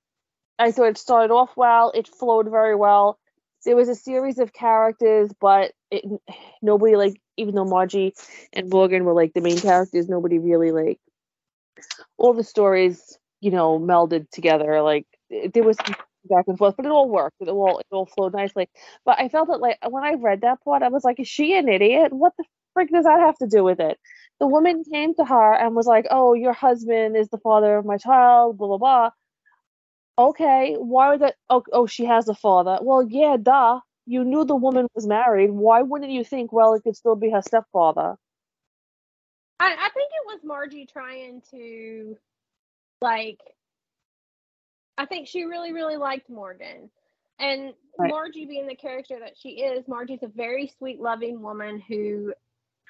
[0.57, 3.19] i thought it started off well it flowed very well
[3.65, 6.05] there was a series of characters but it
[6.61, 8.13] nobody like even though margie
[8.53, 10.99] and morgan were like the main characters nobody really like
[12.17, 15.05] all the stories you know melded together like
[15.53, 15.77] there was
[16.29, 17.37] back and forth, but it all worked.
[17.39, 18.69] It all it all flowed nicely.
[19.05, 21.57] But I felt that like when I read that part, I was like, is she
[21.57, 22.13] an idiot?
[22.13, 23.97] What the frick does that have to do with it?
[24.39, 27.85] The woman came to her and was like, Oh, your husband is the father of
[27.85, 29.09] my child, blah blah blah.
[30.17, 32.79] Okay, why would that oh, oh she has a father.
[32.81, 33.79] Well, yeah, duh.
[34.09, 35.51] You knew the woman was married.
[35.51, 38.15] Why wouldn't you think, well, it could still be her stepfather?
[39.59, 42.17] I, I think it was Margie trying to
[43.01, 43.39] like
[44.97, 46.89] I think she really, really liked Morgan.
[47.39, 48.09] And right.
[48.09, 52.33] Margie being the character that she is, Margie's a very sweet, loving woman who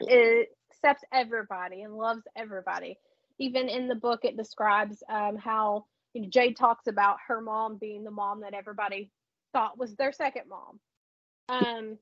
[0.07, 2.97] is, accepts everybody and loves everybody.
[3.39, 7.77] Even in the book, it describes um, how you know, Jade talks about her mom
[7.77, 9.11] being the mom that everybody
[9.51, 10.79] thought was their second mom.
[11.49, 11.97] Um,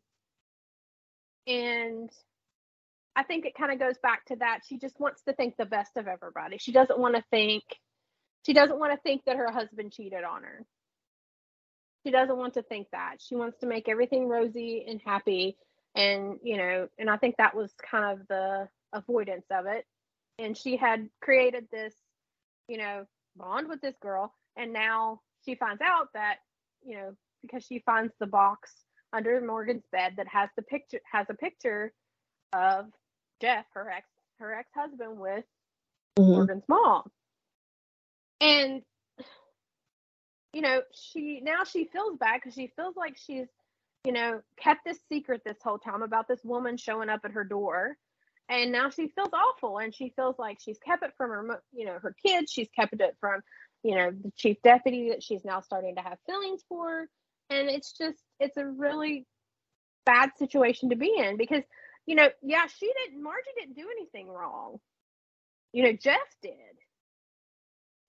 [1.47, 2.11] and
[3.15, 4.59] I think it kind of goes back to that.
[4.67, 6.57] She just wants to think the best of everybody.
[6.59, 7.63] She doesn't want to think
[8.47, 10.65] she doesn't want to think that her husband cheated on her.
[12.05, 13.15] She doesn't want to think that.
[13.19, 15.57] She wants to make everything rosy and happy.
[15.95, 19.83] And, you know, and I think that was kind of the avoidance of it.
[20.39, 21.93] And she had created this,
[22.69, 24.33] you know, bond with this girl.
[24.55, 26.37] And now she finds out that,
[26.85, 28.71] you know, because she finds the box
[29.13, 31.93] under Morgan's bed that has the picture has a picture
[32.53, 32.85] of
[33.41, 34.07] Jeff, her ex
[34.39, 35.45] her ex husband with
[36.17, 36.31] mm-hmm.
[36.31, 37.03] Morgan's mom
[38.39, 38.83] and
[40.53, 43.47] you know she now she feels bad because she feels like she's
[44.07, 47.43] you know, kept this secret this whole time about this woman showing up at her
[47.43, 47.97] door.
[48.47, 51.85] And now she feels awful and she feels like she's kept it from her, you
[51.85, 52.49] know, her kids.
[52.49, 53.41] She's kept it from,
[53.83, 57.07] you know, the chief deputy that she's now starting to have feelings for.
[57.49, 59.25] And it's just, it's a really
[60.05, 61.63] bad situation to be in because,
[62.05, 64.79] you know, yeah, she didn't, Margie didn't do anything wrong.
[65.73, 66.53] You know, Jeff did.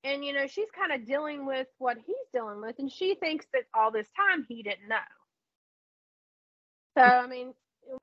[0.05, 3.47] And you know she's kind of dealing with what he's dealing with and she thinks
[3.53, 4.97] that all this time he didn't know.
[6.97, 7.53] So i mean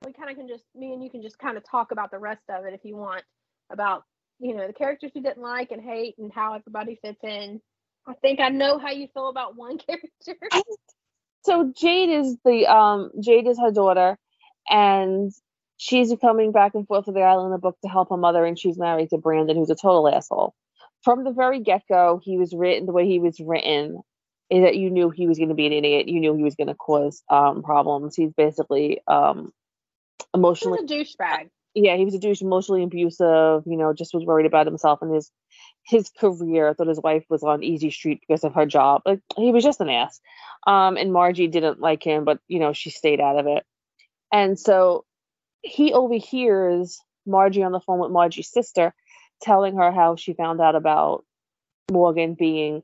[0.04, 2.18] we kind of can just me and you can just kind of talk about the
[2.18, 3.22] rest of it if you want
[3.72, 4.04] about
[4.38, 7.60] you know the characters you didn't like and hate and how everybody fits in.
[8.06, 10.36] I think i know how you feel about one character
[11.46, 14.18] so jade is the um jade is her daughter
[14.68, 15.32] and
[15.78, 18.44] she's coming back and forth to the island in the book to help her mother
[18.44, 20.54] and she's married to brandon who's a total asshole
[21.06, 24.00] from the very get go, he was written the way he was written
[24.50, 26.08] is that you knew he was going to be an idiot.
[26.08, 28.16] You knew he was going to cause um, problems.
[28.16, 29.52] He's basically um,
[30.34, 31.50] emotionally He's a douchebag.
[31.74, 33.62] Yeah, he was a douche, emotionally abusive.
[33.66, 35.30] You know, just was worried about himself and his
[35.86, 36.68] his career.
[36.68, 39.02] I thought his wife was on easy street because of her job.
[39.06, 40.20] Like he was just an ass.
[40.66, 43.64] Um, and Margie didn't like him, but you know she stayed out of it.
[44.32, 45.04] And so
[45.62, 48.94] he overhears Margie on the phone with Margie's sister
[49.40, 51.24] telling her how she found out about
[51.90, 52.82] Morgan being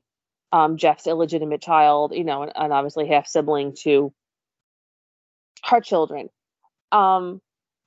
[0.51, 4.13] um, Jeff's illegitimate child, you know, and, and obviously half sibling to
[5.63, 6.29] her children,
[6.91, 7.41] um,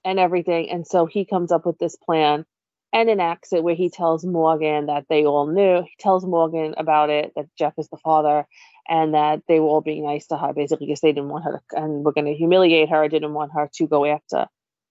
[0.04, 0.70] and everything.
[0.70, 2.44] And so he comes up with this plan
[2.92, 5.82] and enacts it where he tells Morgan that they all knew.
[5.82, 8.46] He tells Morgan about it, that Jeff is the father,
[8.88, 11.62] and that they were all being nice to her, basically, because they didn't want her
[11.70, 14.46] to, and we're going to humiliate her, didn't want her to go after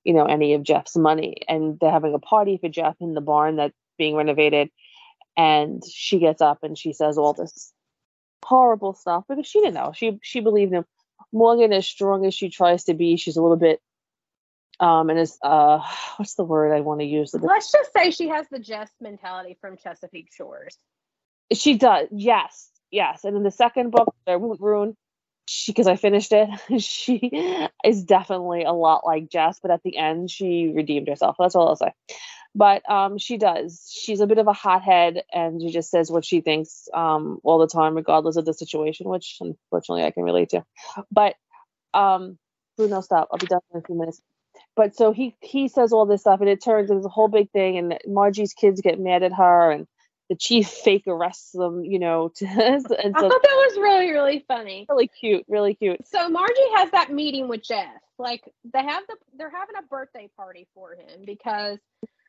[0.06, 1.42] you know, any of Jeff's money.
[1.50, 4.70] And they're having a party for Jeff in the barn that's being renovated.
[5.36, 7.74] And she gets up and she says all this
[8.46, 9.92] horrible stuff because she didn't know.
[9.94, 10.86] She she believed him.
[11.34, 13.82] Morgan, as strong as she tries to be, she's a little bit
[14.80, 15.80] um and is uh
[16.18, 17.34] what's the word I want to use?
[17.34, 20.78] Let's just say she has the Jess mentality from Chesapeake Shores.
[21.54, 23.24] She does, yes, yes.
[23.24, 24.96] And in the second book, I won't ruin
[25.48, 26.50] she because I finished it,
[26.82, 31.36] she is definitely a lot like Jess, but at the end she redeemed herself.
[31.40, 31.94] That's all I'll say.
[32.58, 33.92] But um, she does.
[33.94, 37.60] She's a bit of a hothead, and she just says what she thinks um, all
[37.60, 40.64] the time, regardless of the situation, which unfortunately I can relate to.
[41.12, 41.36] But
[41.94, 42.38] um,
[42.78, 43.28] Bruno, stop.
[43.32, 44.22] I'll be done in a few minutes.
[44.76, 47.50] But so he he says all this stuff, and it turns into a whole big
[47.52, 49.88] thing, and Margie's kids get mad at her, and
[50.30, 52.32] the chief fake arrests them, you know.
[52.36, 54.86] To, and so, I thought that was really, really funny.
[54.90, 56.06] Really cute, really cute.
[56.08, 57.88] So Margie has that meeting with Jeff.
[58.18, 61.80] Like they have the they're having a birthday party for him because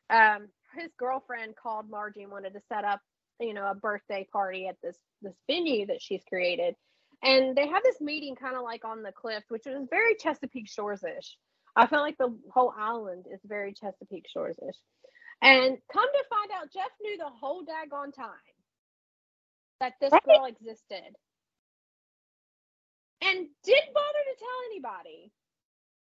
[0.09, 3.01] um his girlfriend called Margie and wanted to set up,
[3.39, 6.75] you know, a birthday party at this this venue that she's created.
[7.23, 10.69] And they have this meeting kind of like on the cliff, which is very Chesapeake
[10.69, 11.35] Shores ish.
[11.77, 14.75] I feel like the whole island is very Chesapeake Shores ish.
[15.43, 18.33] And come to find out, Jeff knew the whole daggone time
[19.79, 20.23] that this right.
[20.25, 21.13] girl existed
[23.21, 25.31] and didn't bother to tell anybody.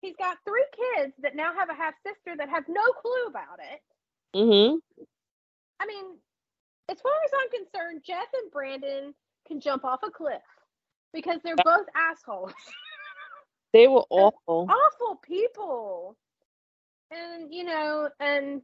[0.00, 3.60] He's got three kids that now have a half sister that have no clue about
[3.60, 3.80] it.
[4.36, 5.04] Mm-hmm.
[5.80, 6.04] I mean,
[6.88, 9.14] as far as I'm concerned, Jeff and Brandon
[9.46, 10.42] can jump off a cliff
[11.14, 12.52] because they're both assholes.
[13.72, 14.68] They were awful.
[14.68, 16.16] awful people.
[17.10, 18.62] And, you know, and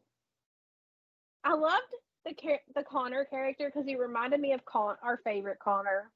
[1.44, 1.82] I loved
[2.24, 2.34] the
[2.74, 6.10] the Connor character because he reminded me of Con- our favorite Connor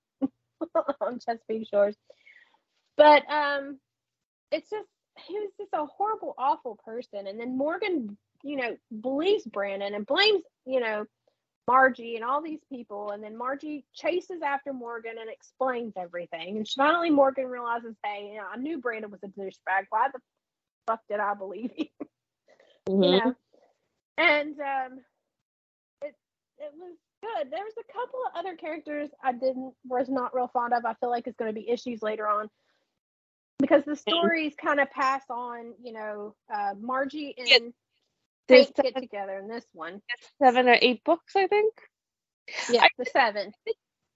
[1.01, 1.97] on Chesapeake Shores.
[2.97, 3.79] But um,
[4.51, 4.87] it's just
[5.27, 7.27] he was just a horrible, awful person.
[7.27, 11.05] And then Morgan, you know, believes Brandon and blames, you know,
[11.69, 13.11] Margie and all these people.
[13.11, 16.57] And then Margie chases after Morgan and explains everything.
[16.57, 19.87] And finally, Morgan realizes, hey, you know, I knew Brandon was a douchebag.
[19.91, 20.21] Why the
[20.87, 21.87] fuck did I believe him?
[22.89, 23.03] Mm-hmm.
[23.05, 23.35] You know.
[24.19, 24.99] And um,
[26.63, 27.51] it was good.
[27.51, 30.85] There was a couple of other characters I didn't was not real fond of.
[30.85, 32.49] I feel like it's going to be issues later on
[33.59, 35.75] because the stories kind of pass on.
[35.83, 37.73] You know, uh, Margie and
[38.49, 40.01] Kate get together in this one.
[40.43, 41.75] Seven or eight books, I think.
[42.69, 43.53] Yeah, I, the seven.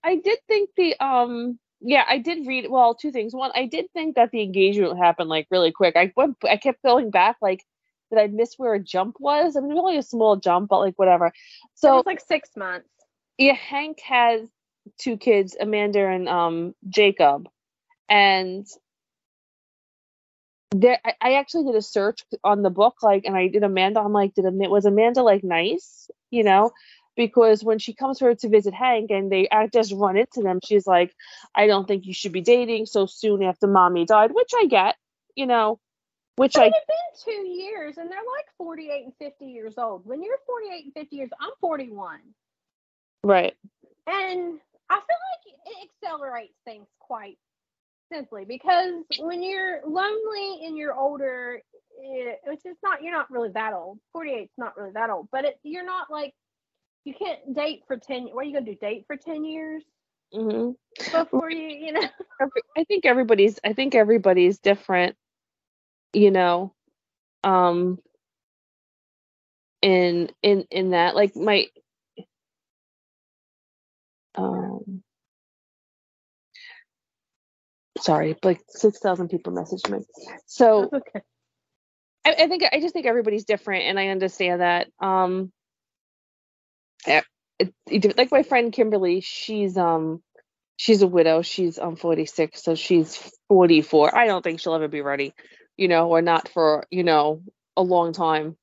[0.03, 3.35] I did think the um yeah, I did read well two things.
[3.35, 5.97] One, I did think that the engagement happened like really quick.
[5.97, 7.65] I went I kept going back like
[8.11, 9.57] did I miss where a jump was?
[9.57, 11.33] I mean, it was only a small jump, but like whatever.
[11.75, 12.89] So it's like six months.
[13.37, 14.49] Yeah, Hank has
[14.99, 17.49] two kids, Amanda and um Jacob,
[18.09, 18.67] and
[20.71, 24.01] there I, I, actually did a search on the book, like, and I did Amanda.
[24.01, 26.73] I'm like, did Amanda was Amanda like nice, you know?
[27.17, 30.61] because when she comes for to visit Hank and they act just run into them,
[30.63, 31.15] she's like,
[31.55, 34.97] "I don't think you should be dating so soon after mommy died," which I get,
[35.35, 35.81] you know,
[36.37, 40.07] which But I had been two years, and they're like 48 and 50 years old.
[40.07, 42.21] When you're 48 and 50 years, I'm 41,
[43.25, 43.57] right,
[44.07, 44.61] and
[44.91, 47.39] I feel like it accelerates things quite
[48.13, 51.61] simply because when you're lonely and you're older,
[52.01, 53.99] it, which is not you're not really that old.
[54.13, 56.35] 48 is not really that old, but it, you're not like
[57.05, 58.25] you can't date for 10.
[58.33, 58.77] What are you gonna do?
[58.77, 59.85] Date for 10 years
[60.33, 60.71] hmm
[61.13, 62.09] before you, you know?
[62.77, 65.17] I think everybody's I think everybody's different,
[66.13, 66.73] you know,
[67.45, 67.99] um,
[69.83, 71.67] in in in that like my
[74.37, 74.66] um
[78.01, 80.05] sorry like 6000 people messaged me
[80.47, 81.21] so okay.
[82.27, 84.89] I, I think I just think everybody's different, and I understand that.
[84.99, 85.53] Um,
[87.07, 87.23] eh,
[87.61, 90.23] it, it, like my friend Kimberly, she's um,
[90.77, 91.43] she's a widow.
[91.43, 93.17] She's um 46, so she's
[93.49, 94.17] 44.
[94.17, 95.35] I don't think she'll ever be ready,
[95.77, 97.43] you know, or not for you know
[97.77, 98.57] a long time.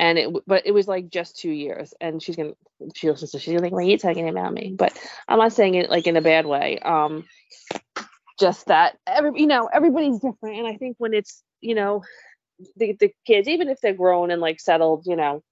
[0.00, 2.52] And it, but it was like just two years, and she's gonna,
[2.94, 4.96] she listens to, she's like, "Why are you talking about me?" But
[5.26, 6.78] I'm not saying it like in a bad way.
[6.78, 7.24] Um,
[8.38, 12.02] just that every, you know, everybody's different, and I think when it's, you know,
[12.76, 15.42] the the kids, even if they're grown and like settled, you know,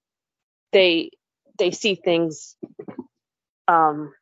[0.71, 1.11] they
[1.57, 2.55] they see things
[3.67, 4.13] um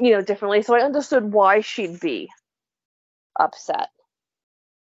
[0.00, 0.62] you know differently.
[0.62, 2.28] So I understood why she'd be
[3.38, 3.88] upset.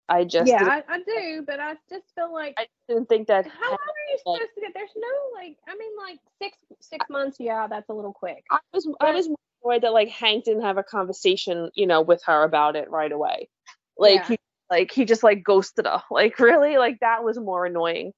[0.08, 3.48] I just yeah, I, I do, but I just feel like I didn't think that
[3.48, 4.74] how long are you like- supposed to get?
[4.76, 7.38] There's no like, I mean, like six six months.
[7.40, 8.44] Yeah, that's a little quick.
[8.52, 9.30] I was I was
[9.66, 13.12] annoyed that like Hank didn't have a conversation, you know, with her about it right
[13.12, 13.50] away.
[13.98, 14.30] Like Yeah.
[14.30, 14.38] he
[14.70, 16.02] like he just like ghosted her.
[16.12, 18.14] Like really, like that was more annoying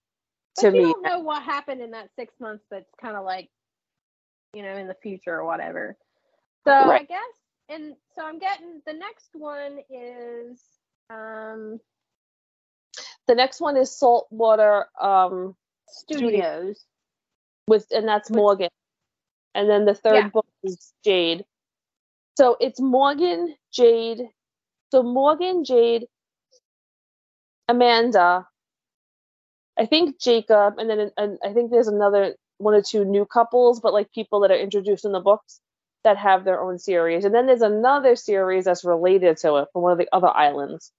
[0.55, 0.81] But to you me.
[0.81, 2.63] don't know what happened in that six months.
[2.71, 3.49] That's kind of like,
[4.53, 5.97] you know, in the future or whatever.
[6.67, 7.19] So I guess,
[7.69, 10.61] and so I'm getting the next one is
[11.09, 11.79] um
[13.27, 15.55] The next one is Saltwater um
[15.87, 16.83] studios.
[17.67, 18.69] with and that's Morgan.
[19.55, 20.29] And then the third Yeah.
[20.31, 21.45] book is Jade.
[22.37, 24.21] So it's Morgan, Jade.
[24.91, 26.07] So Morgan, Jade,
[27.69, 28.47] Amanda,
[29.77, 33.79] I think Jacob, and then and I think there's another one or two new couples,
[33.79, 35.59] but like people that are introduced in the books
[36.03, 37.25] that have their own series.
[37.25, 40.91] And then there's another series that's related to it from one of the other islands.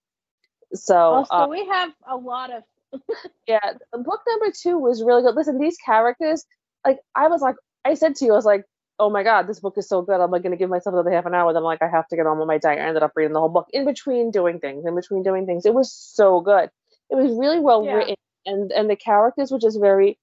[0.74, 2.64] So Oh, so uh, we have a lot of
[3.48, 3.60] yeah,
[3.92, 5.34] book number two was really good.
[5.36, 6.44] Listen, these characters,
[6.86, 7.56] like I was like,
[7.88, 8.64] I said to you, I was like,
[8.98, 10.20] oh my god, this book is so good.
[10.20, 11.52] I'm like gonna give myself another half an hour.
[11.52, 12.80] Then I'm like, I have to get on with my diet.
[12.80, 14.84] I ended up reading the whole book in between doing things.
[14.84, 16.70] In between doing things, it was so good.
[17.10, 17.94] It was really well Yeah.
[17.94, 20.18] written, and and the characters were just very,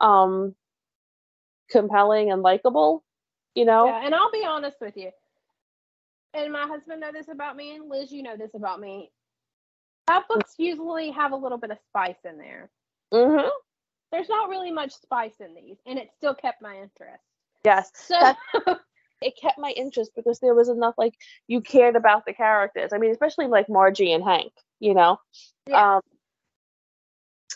[0.00, 0.54] um,
[1.70, 3.04] compelling and likable.
[3.54, 5.10] You know, Yeah, and I'll be honest with you.
[6.32, 9.12] And my husband know this about me, and Liz, you know this about me.
[10.08, 12.70] Our books usually have a little bit of spice in there.
[13.12, 13.48] hmm
[14.14, 17.22] There's not really much spice in these, and it still kept my interest.
[17.64, 18.14] yes, So
[19.20, 21.14] it kept my interest because there was enough like
[21.48, 22.92] you cared about the characters.
[22.92, 24.52] I mean, especially like Margie and Hank.
[24.78, 25.18] You know,
[25.66, 25.96] Yeah.
[25.96, 26.02] um,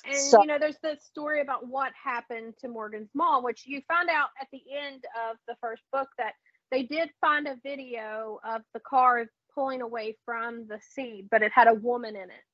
[0.04, 3.80] And So- you know, there's the story about what happened to Morgan's mom, which you
[3.86, 6.34] find out at the end of the first book that
[6.72, 11.52] they did find a video of the car pulling away from the sea, but it
[11.52, 12.44] had a woman in it.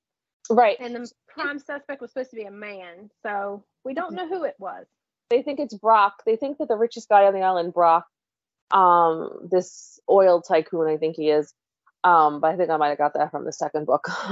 [0.51, 0.79] Right.
[0.81, 3.11] And the prime suspect was supposed to be a man.
[3.23, 4.01] So we Mm-hmm.
[4.01, 4.87] don't know who it was.
[5.31, 6.23] they think it's Brock.
[6.27, 8.07] They think that the richest guy on the island, Brock,
[8.73, 11.53] um, this oil tycoon, I think he is.
[12.05, 14.09] Um, but I think I might have got that from the second book.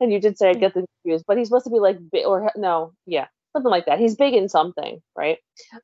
[0.00, 2.26] and you did say I get the confused, but he's supposed to be like big
[2.26, 3.98] or no, yeah, something like that.
[4.00, 5.38] He's big in something, right?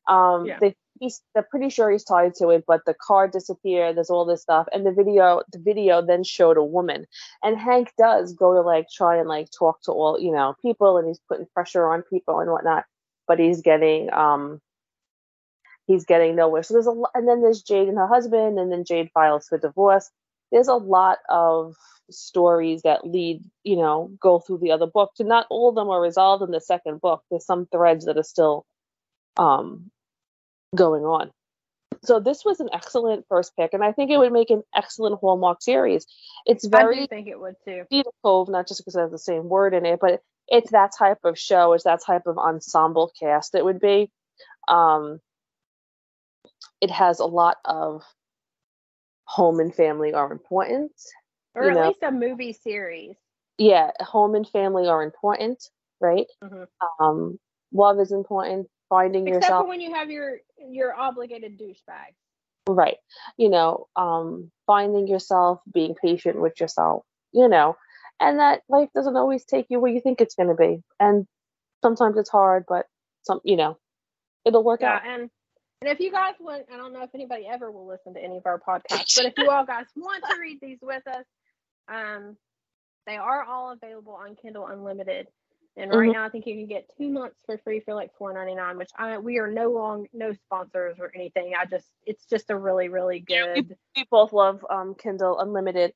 [0.09, 0.61] Um, Yeah.
[0.61, 3.97] they he's they're pretty sure he's tied to it, but the car disappeared.
[3.97, 7.07] There's all this stuff, and the video the video then showed a woman,
[7.45, 10.99] and Hank does go to like try and like talk to all you know people,
[10.99, 12.85] and he's putting pressure on people and whatnot
[13.31, 14.61] but he's getting um
[15.87, 16.65] he's getting nowhere.
[16.65, 19.59] So there's a and then there's Jade and her husband, and then Jade files for
[19.59, 20.11] divorce.
[20.53, 21.77] There's a lot of
[22.11, 25.13] stories that lead, you know, go through the other book.
[25.21, 27.23] and not all of them are resolved in the second book.
[27.31, 28.67] There's some threads that are still
[29.37, 29.91] um
[30.75, 31.31] going on.
[32.03, 35.21] So this was an excellent first pick, and I think it would make an excellent
[35.21, 36.07] Hallmark series.
[36.47, 37.85] It's I very do think it would too.
[37.91, 40.93] Cedar Cove, not just because it has the same word in it, but it's that
[40.97, 44.11] type of show, it's that type of ensemble cast it would be.
[44.67, 45.21] Um,
[46.81, 48.03] it has a lot of
[49.25, 50.93] home and family are important.
[51.55, 51.89] Or at know.
[51.89, 53.17] least a movie series.
[53.59, 55.63] Yeah, home and family are important,
[56.01, 56.27] right?
[56.43, 56.67] Mhm.
[56.99, 57.39] Um,
[57.73, 58.69] love is important.
[58.91, 62.15] Finding Except yourself for when you have your your obligated douchebag.
[62.69, 62.99] right
[63.39, 67.77] you know um finding yourself being patient with yourself you know
[68.21, 71.27] and that life doesn't always take you where you think it's going to be and
[71.83, 72.87] sometimes it's hard but
[73.23, 73.79] some you know
[74.45, 75.31] it'll work Yeah, out and
[75.83, 78.37] and if you guys want, I don't know if anybody ever will listen to any
[78.37, 81.25] of our podcasts, but if you all guys want to read these with us,
[81.89, 82.37] um,
[83.07, 85.29] they are all available on Kindle Unlimited.
[85.77, 86.13] And right Mhm.
[86.13, 88.79] now, I think you can get two months for free for like four ninety nine.
[88.79, 91.53] Which I we are no long no sponsors or anything.
[91.59, 93.77] I just it's just a really really good.
[93.97, 95.93] we both love um kindle unlimited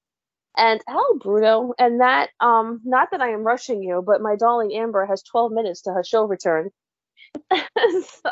[0.56, 4.74] and hello bruno and that um not that i am rushing you but my darling
[4.74, 6.70] amber has 12 minutes to her show return
[7.78, 8.30] so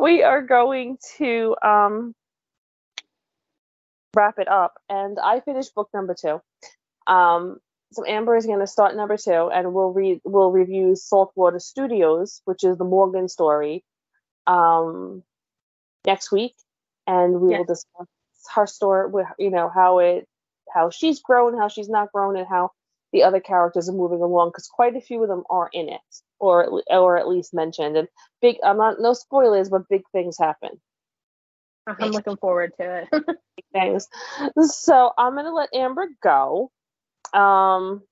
[0.00, 2.14] we are going to um
[4.16, 6.40] wrap it up and i finished book number two
[7.06, 7.58] um
[7.92, 12.42] so amber is going to start number two and we'll read we'll review saltwater studios
[12.44, 13.84] which is the morgan story
[14.46, 15.22] um
[16.06, 16.54] next week.
[17.06, 18.06] And we will discuss
[18.54, 20.26] her story with you know how it
[20.72, 22.70] how she's grown how she's not grown and how
[23.12, 26.00] the other characters are moving along because quite a few of them are in it
[26.38, 27.96] or or at least mentioned.
[27.96, 28.08] And
[28.40, 30.70] big i'm not no spoilers but big things happen.
[31.86, 33.08] I'm looking forward to it.
[33.56, 34.08] big things.
[34.60, 36.70] So i'm gonna let amber go
[37.34, 38.02] um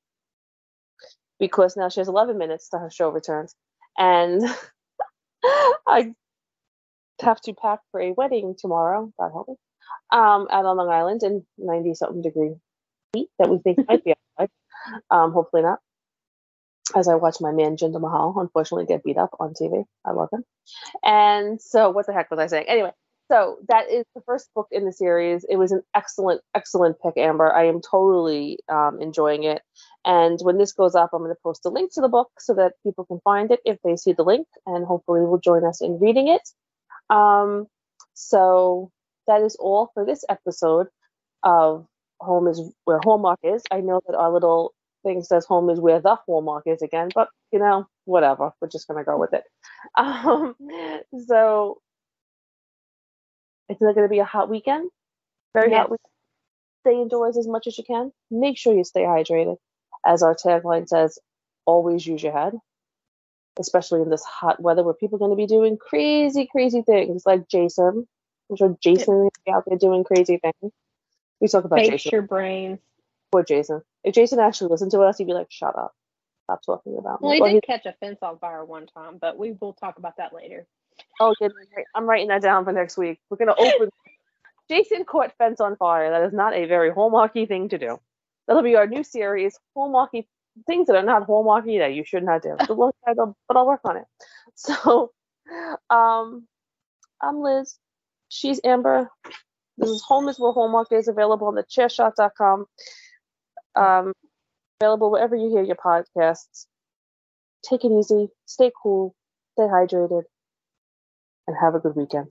[1.39, 3.55] because now she has 11 minutes to her show returns.
[3.99, 4.43] And
[5.89, 6.13] i
[7.23, 9.55] have to pack for a wedding tomorrow god help me
[10.13, 12.55] um out on long island in 90 something degree
[13.15, 14.51] heat that we think might be outside.
[15.11, 15.81] Um hopefully not.
[16.95, 20.31] As i watch my man jinder mahal unfortunately get beat up on tv i love
[20.33, 20.45] him.
[21.05, 22.67] And so what the heck was i saying?
[22.69, 22.93] Anyway
[23.31, 25.45] so that is the first book in the series.
[25.49, 27.51] It was an excellent excellent pick amber.
[27.53, 29.63] I am totally um, enjoying it.
[30.05, 32.55] And when this goes up i'm going to post a link to the book so
[32.55, 35.81] that people can find it if they see the link and hopefully will join us
[35.81, 36.43] in reading it.
[37.11, 37.67] Um,
[38.15, 38.91] so
[39.27, 40.89] that is all for this episode
[41.43, 41.87] of
[42.21, 43.63] home is where hallmark is.
[43.71, 47.29] I know that our little thing says home is where the hallmark is again but
[47.53, 48.53] you know whatever.
[48.61, 49.45] We're just going to go with it.
[49.97, 50.55] Um,
[51.29, 51.79] so
[53.69, 54.91] it's not going to be a hot weekend
[55.55, 55.79] very Yes.
[55.81, 56.11] hot weekend
[56.83, 59.57] stay indoors as much as you can make sure you stay hydrated
[60.07, 61.19] as our tagline says
[61.67, 62.55] always use your head
[63.59, 67.25] especially in this hot weather where people are going to be doing crazy crazy things
[67.27, 68.07] like jason
[68.51, 70.73] i'm sure jason is out there doing crazy things
[71.41, 72.81] we talk about Face jason your brains.
[73.33, 73.83] Poor Jason.
[74.05, 75.93] If Jason actually listened to us, he'd be like, "Shut up,
[76.45, 79.19] stop talking about me." Well, he Well, did catch a fence on fire one time,
[79.19, 80.67] but we will talk about that later.
[81.21, 81.53] Oh, good.
[81.95, 83.19] I'm writing that down for next week.
[83.31, 83.91] We're gonna open.
[84.71, 86.11] Jason caught fence on fire.
[86.11, 87.99] That is not a very hallmarky thing to do.
[88.47, 90.27] That'll be our new series, hallmarky
[90.67, 92.57] things that are not hallmarky that you should not do.
[92.59, 94.05] It's a long title, but I'll work on it.
[94.57, 95.11] So,
[95.91, 96.47] um,
[97.21, 97.77] I'm Liz.
[98.29, 99.11] She's Amber.
[99.77, 102.67] This is Home is Where Hallmark is available on the chairshot.com.
[103.75, 104.13] Um,
[104.81, 106.67] available wherever you hear your podcasts.
[107.69, 109.15] Take it easy, stay cool,
[109.55, 110.23] stay hydrated,
[111.47, 112.31] and have a good weekend.